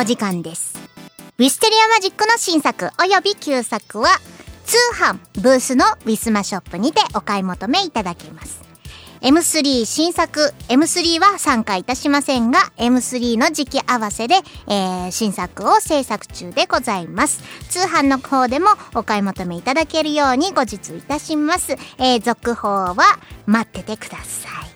[0.00, 0.78] お時間です。
[1.38, 4.10] ウィステリアマジックの新作および旧作は
[4.64, 8.62] 通販ブースのウィスマショップにてお買い求めいただけます。
[9.22, 14.36] M3 新作 M3 は参加いたしませんが M3 の時期合わせで、
[14.68, 22.94] えー新作を制作中でございます通販の方でもお買い求めいただけるように後日いたします、えー続報は
[23.46, 24.67] 待っててください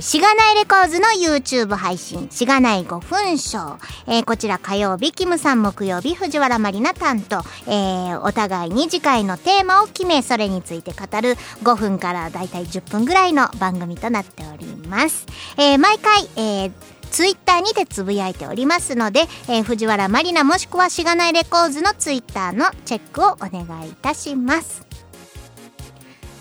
[0.00, 3.78] しがないレコーズの YouTube 配信、しがない5分ショー。
[4.06, 7.42] えーこちら火曜日、キムさん木曜日、藤原まりな担当。
[7.66, 15.26] えーお互いに次回のテーマを決め、それについて語る5分からだいたい10分ぐらいの番組となっております。
[15.56, 16.72] えー毎回、えー
[17.10, 24.89] ツイッターにてつぶやいておりますので、えー藤原まりなもしくはしがないレコーズのツイッターのチェックをお願いいたします。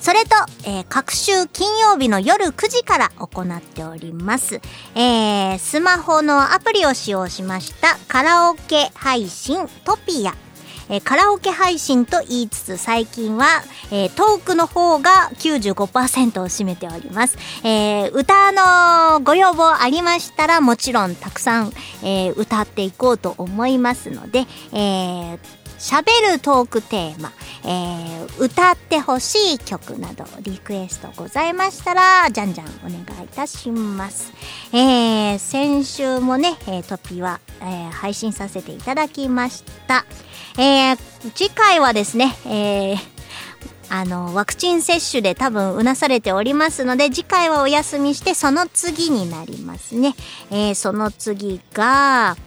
[0.01, 0.29] それと、
[0.65, 4.61] えー各週金曜日の夜9時から行っております。
[4.95, 10.33] えースマホのアプリを使用しましたカラオケ配信トピア。
[10.89, 13.45] えーカラオケ配信と言いつつ最近は、
[13.91, 17.37] えートークの方が95%を占めております。
[17.63, 21.73] えー歌のご要望ありましたらもちろんたくさん、
[22.03, 25.37] え歌っていこうと思いますので、え
[25.79, 27.31] 喋るトークテーマ、
[27.63, 34.31] えー歌ってほしい曲などリクエストございましたらじゃんじゃんお願いいたします。
[34.71, 40.05] えー先週もね、えートピは、えー配信させていただきました。
[40.57, 40.97] えー
[41.35, 42.97] 次回はですね、えー
[43.91, 50.13] あの、ワクチン接種で多分うなされておりますので、次回はお休みして、その次になりますね。
[50.51, 52.37] えーその次が、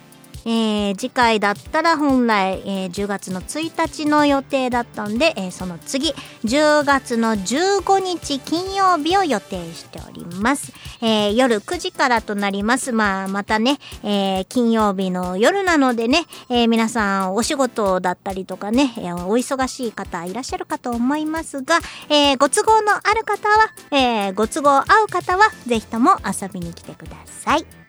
[0.44, 6.12] えー次回だったら本来、えー10月の1日の予定だったんで、えーその次
[6.44, 12.92] 10月の15日金曜日を予定しております、えー夜9時からとなります。
[12.92, 21.78] まあまたね、えー金曜日の夜なのでね、えー皆さんお仕事だったりとかね、えーお忙しい方いらっしゃるかと思いますが、
[22.08, 27.81] えーご都合のある方は、えーご都合合う方はぜひとも遊びに来てください。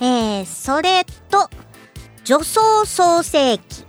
[0.00, 1.50] えー、それと、
[2.24, 3.84] 女装創世記。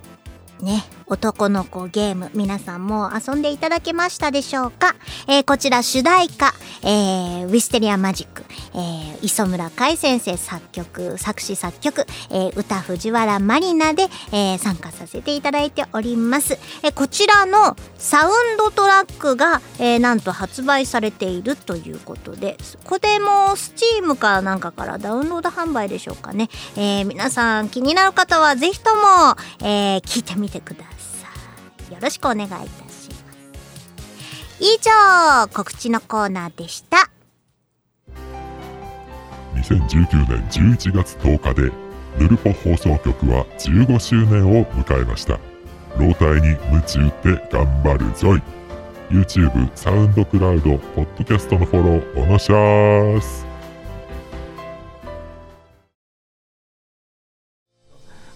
[0.61, 4.95] ね、男の子ゲーム、皆さんも遊んでいただけましたでしょうか？
[5.27, 6.53] えー、こちら主題歌、
[6.84, 8.44] えー、ウィステリアマジック、
[8.76, 16.60] えー、磯村海先生作曲、作詞作曲、えー、歌藤原マリナで、えー、参加させていただいております。
[16.84, 26.49] えー、こちらのサウンドトラックが、えー、なんと発売されているということで、これもスチームかなんかからダウンロード販売でしょうかね。
[26.77, 30.99] えー、皆さん気になる方はぜひとも、えー、聞いてみてください。
[31.90, 33.10] よろしくお願いいたします。
[34.60, 37.10] 以上、告知のコーナーでした。
[39.56, 41.72] 2019年11月10日で
[42.18, 45.40] ヌルポ放送局は15周年を迎えました
[45.98, 48.41] 老体に夢中って頑張るぞい
[49.10, 53.45] YouTube、サウンドクラウド、ポッドキャストのフォローおのしゃーす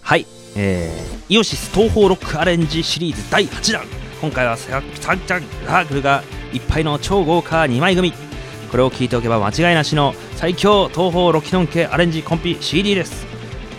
[0.02, 0.26] はい、
[0.56, 3.86] えー、イオシス東方ロックアレンジシリーズ第8弾。
[4.20, 6.22] 今回はサンチャンラーグルが
[6.52, 8.12] いっぱいの超豪華2枚組。
[8.70, 13.26] これを聞いておけば間違いなしの最強東方ロキノン系アレンジコンピ CD です。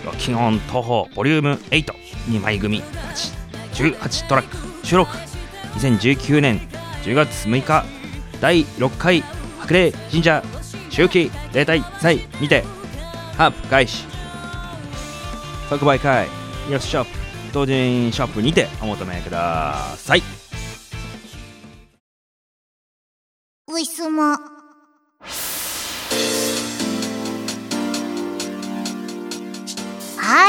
[0.06, 2.84] ロキノン東方ボリューム82枚組
[3.74, 4.86] 18トラック。
[4.86, 5.12] 収録
[5.76, 6.60] 2019年
[7.04, 7.86] 10月6日。
[8.42, 9.24] 第6回
[9.60, 10.44] 白麗神社
[10.90, 12.64] 周期例大祭にて
[13.38, 14.04] ハープ開始。
[15.70, 16.45] 即売会。
[16.70, 17.10] イオシショップ
[17.54, 20.24] 同人ショップにてお求めください
[23.68, 24.22] ウィスモ。
[24.22, 24.40] は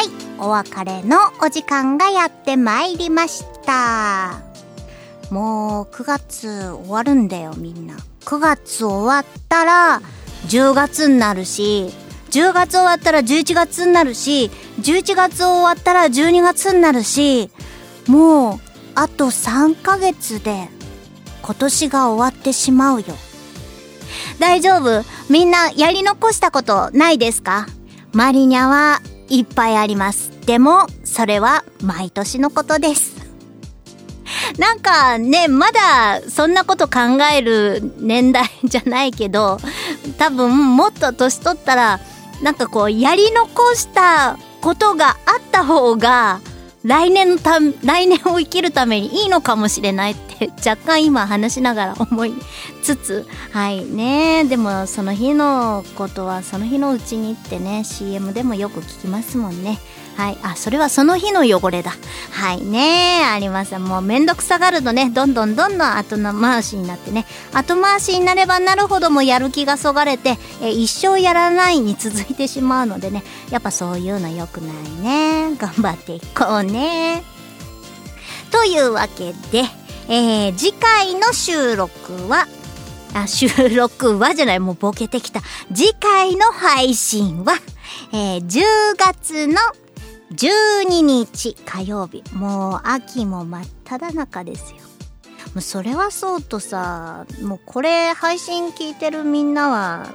[0.03, 4.41] い、お別れのお時間がやってまいりました。
[5.31, 7.97] もう9月終わるんだよみんな。
[8.25, 10.01] 9月終わったら
[10.47, 11.91] 10月になるし、
[12.31, 14.51] 10月終わったら11月になるし、
[14.81, 17.51] 11月終わったら12月になるし、
[18.07, 18.61] もう
[18.95, 20.69] あと3ヶ月で
[21.43, 23.07] 今年が終わってしまうよ。
[24.39, 25.05] 大丈夫？
[25.31, 27.67] みんなやり残したことないですか？
[28.13, 30.31] マリニャはいっぱいあります。
[30.47, 33.17] でも、それは毎年のことです。
[34.59, 37.01] なんかね、まだそんなこと考
[37.33, 39.59] える年代じゃないけど、
[40.19, 42.01] 多分もっと年取ったら、
[42.43, 45.17] なんかこう、やり残したことがあっ
[45.51, 46.41] た方が、
[46.87, 52.35] 来年のた、来年を生きるためにいいのかもしれないって、 若干今話しながら思い
[52.83, 54.45] つつ、はいね。
[54.45, 59.81] でもその日のことはその日のうちにってね、CM でもよく聞きますもんね。
[60.17, 60.39] はい。
[60.43, 61.93] あ、それはその日の汚れだ。
[62.31, 63.23] はいね。
[63.25, 63.79] あります。
[63.79, 67.27] もうめんどくさがるとね、どんどんどんどん後回しになってね。
[67.53, 73.23] 後回しになればなるほどもやる気がそがれて、え一生やらないに続いてしまうのでね。
[73.51, 75.55] やっぱそういうの良くないね。
[75.59, 77.23] 頑張っていこうね。
[78.51, 79.65] というわけで、
[80.09, 82.47] えー次回の収録は、
[83.13, 85.43] あ、収録はじゃない、もうボケてきた。
[85.75, 87.55] 次回の配信は、
[88.13, 88.63] えー10
[88.97, 89.57] 月の
[90.33, 92.23] 12日火曜日。
[92.35, 94.79] もう秋も真っ只中ですよ。
[95.55, 100.07] もうそれはそうとさ、もうこれ配信聞いてるみんなは、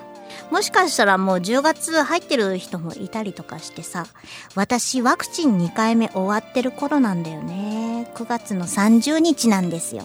[0.50, 4.06] もしかしたらもう10月入ってる人もいたりとかしてさ、
[4.54, 8.10] 私ワクチン2回目終わってる頃なんだよね。
[8.14, 10.04] 9月の30日なんですよ。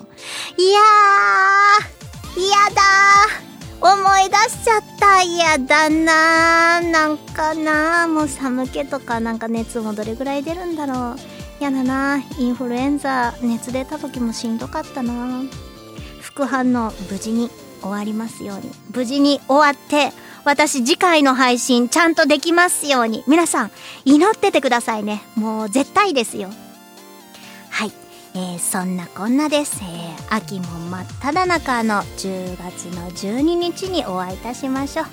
[0.58, 3.53] いやー、嫌だー。
[5.22, 6.92] 嫌だなー。
[6.92, 8.08] なんかな。
[8.08, 11.16] もう寒気とかなんか熱もどれぐらい出るんだろう。
[11.60, 12.24] 嫌だな。
[12.40, 15.42] インフルエンザ熱出た時もしんどかったな。
[16.22, 17.50] 副反応無事に
[17.82, 18.72] 終わりますように。
[18.94, 20.12] 無事に終わって、
[20.46, 23.24] 私次回の配信ちゃんとできますように。
[23.28, 23.72] 皆さん、
[24.06, 25.22] 祈っててくださいね。
[25.36, 26.50] もう絶対ですよ。
[28.36, 29.80] えーそんなこんなです。
[29.84, 35.06] えー秋も真っ只中の10月の12日にお会いいたしましょう。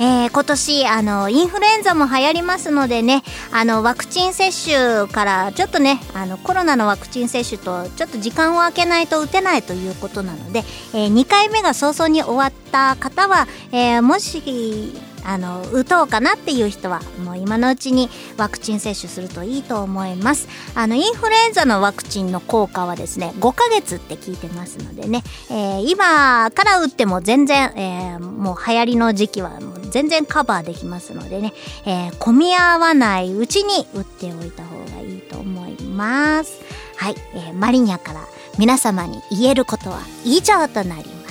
[0.00, 3.22] えー今年、あの、インフルエンザも流行りますのでね、
[3.52, 14.94] あの、ワクチン接種から、ちょっとね、あの、コロナのワクチン接種と、ちょっと時間を空けないと打てないということなので、え2回目が早々に終わった方は、えもし、
[15.24, 20.48] あの、打とうかなっていう人は、もう今のうちにワクチン接種するといいと思います。
[20.74, 31.52] あの、インフルエンザのワクチンの効果はですね、5ヶ月って聞いてますのでね、えー今から打っても全然、えーもう流行りの時期はもう全然カバーできますのでね、
[31.84, 36.60] えー混み合わないうちに打っておいた方がいいと思います。
[36.96, 38.20] はい、えーマリニャから
[38.58, 41.21] 皆様に言えることは以上となります。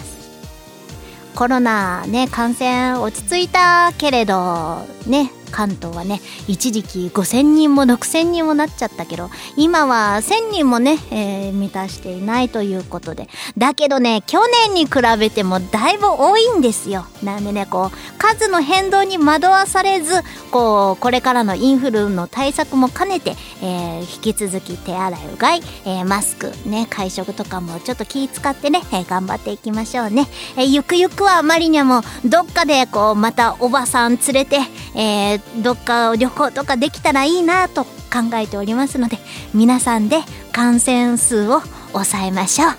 [1.35, 13.29] コロナね、感染落ち着いたけれど、ね、関東はね、一時期5000人も6000人もなっちゃったけど、今は1000人もね、えー満たしていないということで。
[13.57, 17.05] だけどね、去年に比べてもだいぶ多いんですよ。
[17.23, 30.27] なんでね、こう、数の変動に惑わされず、こう、これからのインフルの対策も兼ねて、えー引き続き手洗い、うがい、えーマスク、ね、会食とかもちょっと気使ってね、えー頑張っていきましょうね。
[30.57, 34.59] えーゆくゆくはマリニャもどっかでこう、またおばさん連れて、
[34.95, 39.17] えーどっか旅行とかできたらいいなと考えておりますので、
[39.53, 40.19] 皆さんで
[40.51, 41.61] 感染数を
[41.93, 42.71] 抑えましょう。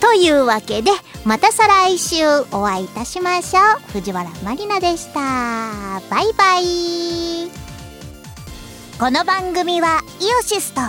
[0.00, 0.90] というわけで、
[1.24, 3.92] また再来週お会いいたしましょう。
[3.92, 5.20] 藤原マリナでした。
[6.10, 7.50] バイバイ。
[8.98, 10.84] この番組はイオシスとウ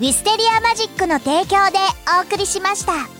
[0.00, 1.78] ィステリアマジックの提供で
[2.18, 3.17] お送りしました。